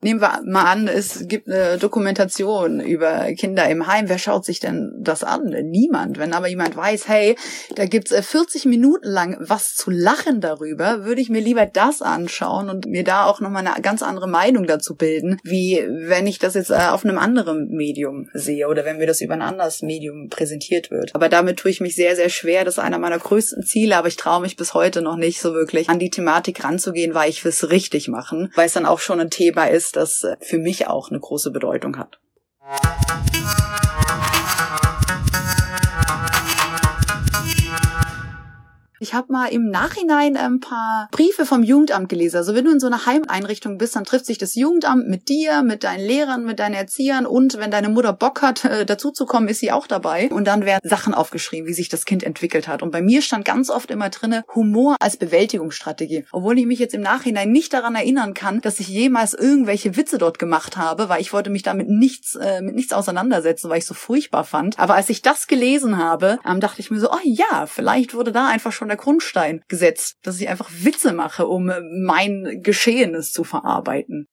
Nehmen 0.04 0.20
wir 0.20 0.42
mal 0.44 0.64
an, 0.64 0.86
es 0.86 1.28
gibt 1.28 1.48
eine 1.48 1.78
Dokumentation 1.78 2.78
über 2.78 3.32
Kinder 3.32 3.66
im 3.70 3.86
Heim. 3.86 4.06
Wer 4.10 4.18
schaut 4.18 4.44
sich 4.44 4.60
denn 4.60 4.92
das 4.98 5.24
an? 5.24 5.44
Niemand. 5.62 6.18
Wenn 6.18 6.34
aber 6.34 6.46
jemand 6.46 6.76
weiß, 6.76 7.08
hey, 7.08 7.36
da 7.74 7.86
gibt's 7.86 8.14
40 8.14 8.66
äh, 8.66 8.68
Minuten 8.68 9.08
lang 9.08 9.38
was 9.40 9.74
zu 9.74 9.90
lachen 9.90 10.42
darüber, 10.42 11.06
würde 11.06 11.22
ich 11.22 11.30
mir 11.30 11.40
lieber 11.40 11.64
das 11.64 12.02
anschauen 12.02 12.68
und 12.68 12.84
mir 12.84 13.02
da 13.02 13.24
auch 13.24 13.40
nochmal 13.40 13.66
eine 13.66 13.80
ganz 13.80 14.02
andere 14.02 14.28
Meinung 14.28 14.66
dazu 14.66 14.94
bilden, 14.94 15.38
wie 15.42 15.82
wenn 15.88 16.26
ich 16.26 16.38
das 16.38 16.52
jetzt 16.52 16.68
äh, 16.68 16.88
auf 16.90 17.06
einem 17.06 17.16
anderen 17.16 17.68
Medium 17.70 18.28
sehe 18.34 18.68
oder 18.68 18.84
wenn 18.84 18.98
mir 18.98 19.06
das 19.06 19.22
über 19.22 19.32
ein 19.32 19.40
anderes 19.40 19.80
Medium 19.80 20.28
präsentiert 20.28 20.90
wird. 20.90 21.14
Aber 21.14 21.30
damit 21.30 21.60
tue 21.60 21.70
ich 21.70 21.80
mich 21.80 21.96
sehr, 21.96 22.14
sehr 22.14 22.28
schwer. 22.28 22.66
Das 22.66 22.74
ist 22.74 22.84
einer 22.84 22.98
meiner 22.98 23.18
größten 23.18 23.62
Ziele, 23.62 23.96
aber 23.96 24.08
ich 24.08 24.16
traue 24.16 24.42
mich 24.42 24.56
bis 24.56 24.74
heute 24.74 25.00
noch 25.00 25.16
nicht 25.16 25.40
so 25.40 25.54
wirklich 25.54 25.88
an 25.88 25.98
die 25.98 26.10
Thematik 26.10 26.62
ranzugehen, 26.62 27.14
weil 27.14 27.30
ich 27.30 27.42
es 27.42 27.70
richtig 27.70 28.08
machen, 28.08 28.52
weil 28.54 28.66
es 28.66 28.74
dann 28.74 28.84
auch 28.84 28.98
schon 28.98 29.18
ein 29.18 29.30
Thema 29.30 29.64
ist, 29.64 29.93
das 29.96 30.24
äh, 30.24 30.36
für 30.40 30.58
mich 30.58 30.86
auch 30.86 31.10
eine 31.10 31.20
große 31.20 31.50
Bedeutung 31.50 31.96
hat. 31.98 32.20
Ich 39.04 39.12
habe 39.12 39.30
mal 39.30 39.48
im 39.48 39.68
Nachhinein 39.68 40.34
ein 40.38 40.60
paar 40.60 41.08
Briefe 41.10 41.44
vom 41.44 41.62
Jugendamt 41.62 42.08
gelesen. 42.08 42.38
Also 42.38 42.54
wenn 42.54 42.64
du 42.64 42.70
in 42.72 42.80
so 42.80 42.86
einer 42.86 43.04
Heimeinrichtung 43.04 43.76
bist, 43.76 43.96
dann 43.96 44.04
trifft 44.04 44.24
sich 44.24 44.38
das 44.38 44.54
Jugendamt 44.54 45.08
mit 45.08 45.28
dir, 45.28 45.62
mit 45.62 45.84
deinen 45.84 46.06
Lehrern, 46.06 46.46
mit 46.46 46.58
deinen 46.58 46.72
Erziehern 46.72 47.26
und 47.26 47.58
wenn 47.58 47.70
deine 47.70 47.90
Mutter 47.90 48.14
Bock 48.14 48.40
hat, 48.40 48.64
äh, 48.64 48.86
dazuzukommen, 48.86 49.50
ist 49.50 49.60
sie 49.60 49.72
auch 49.72 49.86
dabei. 49.86 50.30
Und 50.30 50.46
dann 50.46 50.64
werden 50.64 50.80
Sachen 50.88 51.12
aufgeschrieben, 51.12 51.68
wie 51.68 51.74
sich 51.74 51.90
das 51.90 52.06
Kind 52.06 52.22
entwickelt 52.22 52.66
hat. 52.66 52.82
Und 52.82 52.92
bei 52.92 53.02
mir 53.02 53.20
stand 53.20 53.44
ganz 53.44 53.68
oft 53.68 53.90
immer 53.90 54.08
drinne 54.08 54.42
Humor 54.54 54.96
als 55.00 55.18
Bewältigungsstrategie. 55.18 56.24
Obwohl 56.32 56.58
ich 56.58 56.64
mich 56.64 56.78
jetzt 56.78 56.94
im 56.94 57.02
Nachhinein 57.02 57.52
nicht 57.52 57.74
daran 57.74 57.96
erinnern 57.96 58.32
kann, 58.32 58.62
dass 58.62 58.80
ich 58.80 58.88
jemals 58.88 59.34
irgendwelche 59.34 59.98
Witze 59.98 60.16
dort 60.16 60.38
gemacht 60.38 60.78
habe, 60.78 61.10
weil 61.10 61.20
ich 61.20 61.34
wollte 61.34 61.50
mich 61.50 61.62
damit 61.62 61.90
nichts, 61.90 62.36
äh, 62.36 62.62
mit 62.62 62.74
nichts 62.74 62.94
auseinandersetzen, 62.94 63.68
weil 63.68 63.80
ich 63.80 63.86
so 63.86 63.92
furchtbar 63.92 64.44
fand. 64.44 64.78
Aber 64.78 64.94
als 64.94 65.10
ich 65.10 65.20
das 65.20 65.46
gelesen 65.46 65.98
habe, 65.98 66.38
ähm, 66.48 66.60
dachte 66.60 66.80
ich 66.80 66.90
mir 66.90 67.00
so, 67.00 67.10
oh 67.10 67.18
ja, 67.22 67.66
vielleicht 67.66 68.14
wurde 68.14 68.32
da 68.32 68.48
einfach 68.48 68.72
schon 68.72 68.93
der 68.94 69.02
Grundstein 69.02 69.62
gesetzt, 69.66 70.18
dass 70.22 70.40
ich 70.40 70.48
einfach 70.48 70.70
Witze 70.72 71.12
mache, 71.12 71.46
um 71.46 71.72
mein 72.04 72.60
Geschehenes 72.62 73.32
zu 73.32 73.42
verarbeiten 73.42 74.28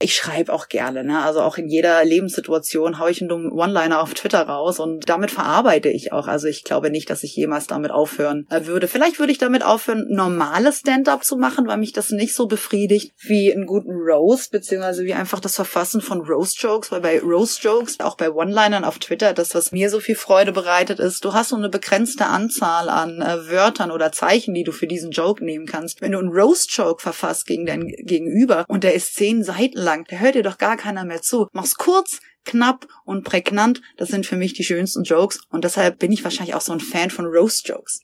ich 0.00 0.16
schreibe 0.16 0.52
auch 0.52 0.68
gerne, 0.68 1.04
ne? 1.04 1.22
Also 1.22 1.40
auch 1.40 1.56
in 1.56 1.68
jeder 1.68 2.04
Lebenssituation 2.04 2.98
haue 2.98 3.12
ich 3.12 3.22
einen 3.22 3.52
One-Liner 3.52 4.02
auf 4.02 4.12
Twitter 4.12 4.42
raus 4.42 4.80
und 4.80 5.08
damit 5.08 5.30
verarbeite 5.30 5.88
ich 5.88 6.12
auch. 6.12 6.26
Also 6.26 6.48
ich 6.48 6.64
glaube 6.64 6.90
nicht, 6.90 7.08
dass 7.10 7.22
ich 7.22 7.36
jemals 7.36 7.68
damit 7.68 7.92
aufhören 7.92 8.46
äh, 8.50 8.66
würde. 8.66 8.88
Vielleicht 8.88 9.20
würde 9.20 9.32
ich 9.32 9.38
damit 9.38 9.64
aufhören, 9.64 10.06
normales 10.08 10.80
Stand-up 10.80 11.24
zu 11.24 11.36
machen, 11.36 11.68
weil 11.68 11.76
mich 11.76 11.92
das 11.92 12.10
nicht 12.10 12.34
so 12.34 12.46
befriedigt 12.46 13.12
wie 13.20 13.54
einen 13.54 13.66
guten 13.66 13.92
Roast, 13.92 14.50
beziehungsweise 14.50 15.04
wie 15.04 15.14
einfach 15.14 15.38
das 15.38 15.54
Verfassen 15.54 16.00
von 16.00 16.22
Roast-Jokes, 16.22 16.90
weil 16.90 17.00
bei 17.00 17.20
Roast-Jokes, 17.20 18.00
auch 18.00 18.16
bei 18.16 18.32
One-Linern 18.32 18.84
auf 18.84 18.98
Twitter, 18.98 19.32
das, 19.32 19.54
was 19.54 19.70
mir 19.70 19.90
so 19.90 20.00
viel 20.00 20.16
Freude 20.16 20.50
bereitet 20.50 20.98
ist, 20.98 21.24
du 21.24 21.34
hast 21.34 21.50
so 21.50 21.56
eine 21.56 21.68
begrenzte 21.68 22.26
Anzahl 22.26 22.88
an 22.88 23.22
äh, 23.22 23.48
Wörtern 23.48 23.92
oder 23.92 24.10
Zeichen, 24.10 24.54
die 24.54 24.64
du 24.64 24.72
für 24.72 24.88
diesen 24.88 25.12
Joke 25.12 25.44
nehmen 25.44 25.66
kannst. 25.66 26.02
Wenn 26.02 26.12
du 26.12 26.18
einen 26.18 26.32
Roast-Joke 26.32 27.00
verfasst 27.00 27.46
gegen 27.46 27.64
dein 27.64 27.86
Gegenüber 27.86 28.64
und 28.66 28.82
der 28.82 28.94
ist 28.94 29.14
zehn 29.14 29.44
Seiten 29.44 29.83
lang. 29.84 30.06
Da 30.08 30.16
hört 30.16 30.34
dir 30.34 30.42
doch 30.42 30.58
gar 30.58 30.76
keiner 30.76 31.04
mehr 31.04 31.22
zu. 31.22 31.48
Mach's 31.52 31.76
kurz, 31.76 32.20
knapp 32.44 32.88
und 33.04 33.24
prägnant. 33.24 33.80
Das 33.96 34.08
sind 34.08 34.26
für 34.26 34.36
mich 34.36 34.54
die 34.54 34.64
schönsten 34.64 35.04
Jokes. 35.04 35.40
Und 35.50 35.64
deshalb 35.64 35.98
bin 35.98 36.12
ich 36.12 36.24
wahrscheinlich 36.24 36.54
auch 36.54 36.60
so 36.60 36.72
ein 36.72 36.80
Fan 36.80 37.10
von 37.10 37.26
Roast 37.26 37.68
Jokes. 37.68 38.00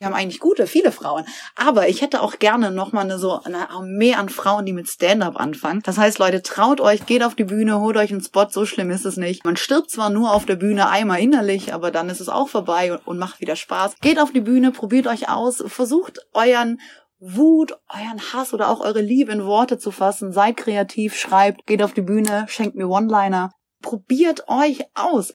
Wir 0.00 0.06
haben 0.06 0.14
eigentlich 0.14 0.40
gute, 0.40 0.66
viele 0.66 0.92
Frauen. 0.92 1.26
Aber 1.56 1.90
ich 1.90 2.00
hätte 2.00 2.22
auch 2.22 2.38
gerne 2.38 2.70
nochmal 2.70 3.04
eine 3.04 3.18
so 3.18 3.42
eine 3.42 3.68
Armee 3.68 4.14
an 4.14 4.30
Frauen, 4.30 4.64
die 4.64 4.72
mit 4.72 4.88
Stand-up 4.88 5.38
anfangen. 5.38 5.82
Das 5.84 5.98
heißt, 5.98 6.18
Leute, 6.18 6.40
traut 6.40 6.80
euch, 6.80 7.04
geht 7.04 7.22
auf 7.22 7.34
die 7.34 7.44
Bühne, 7.44 7.80
holt 7.80 7.98
euch 7.98 8.10
einen 8.10 8.22
Spot, 8.22 8.46
so 8.48 8.64
schlimm 8.64 8.90
ist 8.90 9.04
es 9.04 9.18
nicht. 9.18 9.44
Man 9.44 9.58
stirbt 9.58 9.90
zwar 9.90 10.08
nur 10.08 10.32
auf 10.32 10.46
der 10.46 10.56
Bühne 10.56 10.88
einmal 10.88 11.20
innerlich, 11.20 11.74
aber 11.74 11.90
dann 11.90 12.08
ist 12.08 12.22
es 12.22 12.30
auch 12.30 12.48
vorbei 12.48 12.94
und, 12.94 13.06
und 13.06 13.18
macht 13.18 13.42
wieder 13.42 13.56
Spaß. 13.56 13.96
Geht 14.00 14.18
auf 14.18 14.32
die 14.32 14.40
Bühne, 14.40 14.72
probiert 14.72 15.06
euch 15.06 15.28
aus, 15.28 15.62
versucht 15.66 16.20
euren 16.32 16.80
Wut, 17.18 17.78
euren 17.90 18.22
Hass 18.32 18.54
oder 18.54 18.70
auch 18.70 18.80
eure 18.80 19.02
Liebe 19.02 19.32
in 19.32 19.44
Worte 19.44 19.76
zu 19.76 19.90
fassen. 19.90 20.32
Seid 20.32 20.56
kreativ, 20.56 21.14
schreibt, 21.14 21.66
geht 21.66 21.82
auf 21.82 21.92
die 21.92 22.00
Bühne, 22.00 22.46
schenkt 22.48 22.74
mir 22.74 22.88
One-Liner. 22.88 23.50
Probiert 23.82 24.48
euch 24.48 24.80
aus 24.94 25.34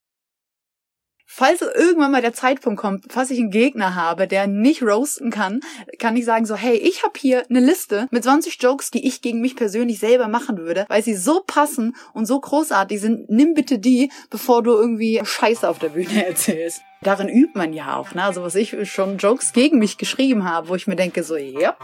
falls 1.25 1.61
irgendwann 1.61 2.11
mal 2.11 2.21
der 2.21 2.33
Zeitpunkt 2.33 2.79
kommt, 2.79 3.05
falls 3.09 3.31
ich 3.31 3.39
einen 3.39 3.51
Gegner 3.51 3.95
habe, 3.95 4.27
der 4.27 4.47
nicht 4.47 4.83
roasten 4.83 5.31
kann, 5.31 5.59
kann 5.99 6.15
ich 6.15 6.25
sagen 6.25 6.45
so, 6.45 6.55
hey, 6.55 6.75
ich 6.75 7.03
habe 7.03 7.19
hier 7.19 7.43
eine 7.49 7.59
Liste 7.59 8.07
mit 8.11 8.23
20 8.23 8.61
Jokes, 8.61 8.91
die 8.91 9.05
ich 9.05 9.21
gegen 9.21 9.41
mich 9.41 9.55
persönlich 9.55 9.99
selber 9.99 10.27
machen 10.27 10.57
würde, 10.57 10.85
weil 10.87 11.03
sie 11.03 11.15
so 11.15 11.41
passen 11.45 11.95
und 12.13 12.25
so 12.25 12.39
großartig 12.39 12.99
sind. 12.99 13.29
Nimm 13.29 13.53
bitte 13.53 13.79
die, 13.79 14.11
bevor 14.29 14.63
du 14.63 14.71
irgendwie 14.71 15.21
Scheiße 15.23 15.67
auf 15.67 15.79
der 15.79 15.89
Bühne 15.89 16.25
erzählst 16.27 16.81
darin 17.01 17.29
übt 17.29 17.57
man 17.57 17.73
ja 17.73 17.95
auch. 17.95 18.13
Ne? 18.13 18.23
Also 18.23 18.43
was 18.43 18.55
ich 18.55 18.75
schon 18.91 19.17
Jokes 19.17 19.53
gegen 19.53 19.79
mich 19.79 19.97
geschrieben 19.97 20.49
habe, 20.49 20.69
wo 20.69 20.75
ich 20.75 20.87
mir 20.87 20.95
denke, 20.95 21.23
so, 21.23 21.35
ja, 21.35 21.75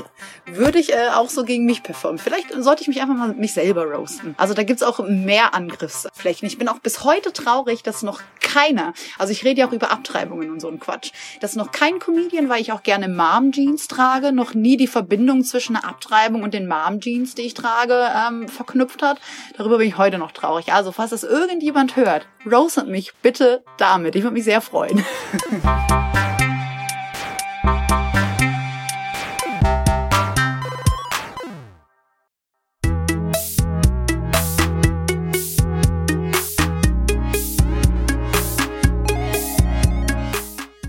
würde 0.46 0.80
ich 0.80 0.94
äh, 0.94 1.10
auch 1.14 1.30
so 1.30 1.44
gegen 1.44 1.66
mich 1.66 1.84
performen. 1.84 2.18
Vielleicht 2.18 2.52
sollte 2.58 2.82
ich 2.82 2.88
mich 2.88 3.02
einfach 3.02 3.16
mal 3.16 3.34
mich 3.34 3.54
selber 3.54 3.86
roasten. 3.86 4.36
Also 4.38 4.54
da 4.54 4.64
gibt's 4.64 4.84
auch 4.84 5.00
mehr 5.08 5.54
Angriffsflächen. 5.54 6.48
Ich 6.48 6.58
bin 6.58 6.68
auch 6.68 6.80
bis 6.80 7.04
heute 7.04 7.34
traurig, 7.34 7.84
dass 7.84 8.02
noch 8.04 8.22
keiner, 8.40 8.94
also 9.18 9.32
ich 9.32 9.46
rede 9.46 9.62
ja 9.62 9.68
auch 9.68 9.72
über 9.72 9.92
Abtreibungen 9.92 10.52
und 10.52 10.60
so 10.60 10.68
ein 10.68 10.80
Quatsch, 10.80 11.12
dass 11.40 11.56
noch 11.56 11.72
kein 11.72 12.00
Comedian, 12.00 12.50
weil 12.50 12.62
ich 12.62 12.72
auch 12.72 12.84
gerne 12.84 13.08
Mom-Jeans 13.08 13.88
trage, 13.88 14.32
noch 14.34 14.54
nie 14.54 14.76
die 14.76 14.88
Verbindung 14.88 15.44
zwischen 15.44 15.76
einer 15.76 15.88
Abtreibung 15.88 16.44
und 16.44 16.54
den 16.54 16.68
Mom-Jeans, 16.68 17.36
die 17.36 17.44
ich 17.44 17.54
trage, 17.54 18.08
ähm, 18.14 18.48
verknüpft 18.50 19.02
hat. 19.02 19.20
Darüber 19.58 19.78
bin 19.78 19.88
ich 19.88 19.98
heute 19.98 20.18
noch 20.18 20.32
traurig. 20.32 20.74
Also 20.74 20.92
falls 20.92 21.12
das 21.12 21.24
irgendjemand 21.24 21.96
hört, 21.96 22.28
roastet 22.50 22.88
mich 22.88 23.14
bitte 23.22 23.64
damit. 23.78 24.16
Ich 24.16 24.24
würde 24.24 24.34
mich 24.34 24.44
sehr 24.44 24.62
freuen. 24.62 25.01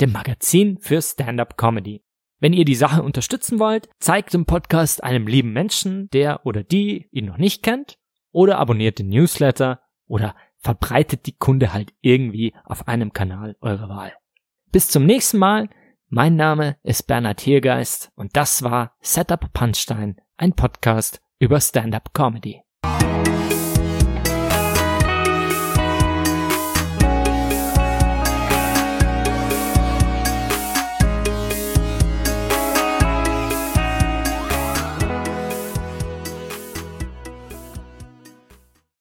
dem 0.00 0.12
Magazin 0.12 0.78
für 0.78 1.02
Stand-up 1.02 1.58
Comedy. 1.58 2.02
Wenn 2.42 2.54
ihr 2.54 2.64
die 2.64 2.74
Sache 2.74 3.04
unterstützen 3.04 3.60
wollt, 3.60 3.88
zeigt 4.00 4.34
den 4.34 4.46
Podcast 4.46 5.04
einem 5.04 5.28
lieben 5.28 5.52
Menschen, 5.52 6.10
der 6.10 6.44
oder 6.44 6.64
die 6.64 7.08
ihn 7.12 7.26
noch 7.26 7.36
nicht 7.36 7.62
kennt, 7.62 8.00
oder 8.32 8.58
abonniert 8.58 8.98
den 8.98 9.10
Newsletter 9.10 9.80
oder 10.08 10.34
verbreitet 10.58 11.26
die 11.26 11.36
Kunde 11.36 11.72
halt 11.72 11.94
irgendwie 12.00 12.52
auf 12.64 12.88
einem 12.88 13.12
Kanal 13.12 13.56
eurer 13.60 13.88
Wahl. 13.88 14.12
Bis 14.72 14.88
zum 14.88 15.06
nächsten 15.06 15.38
Mal. 15.38 15.68
Mein 16.08 16.34
Name 16.34 16.78
ist 16.82 17.04
Bernhard 17.04 17.40
Hiergeist 17.40 18.10
und 18.16 18.36
das 18.36 18.64
war 18.64 18.96
Setup 19.00 19.52
Punchstein, 19.52 20.20
ein 20.36 20.54
Podcast 20.54 21.22
über 21.38 21.60
Stand-up 21.60 22.12
Comedy. 22.12 22.60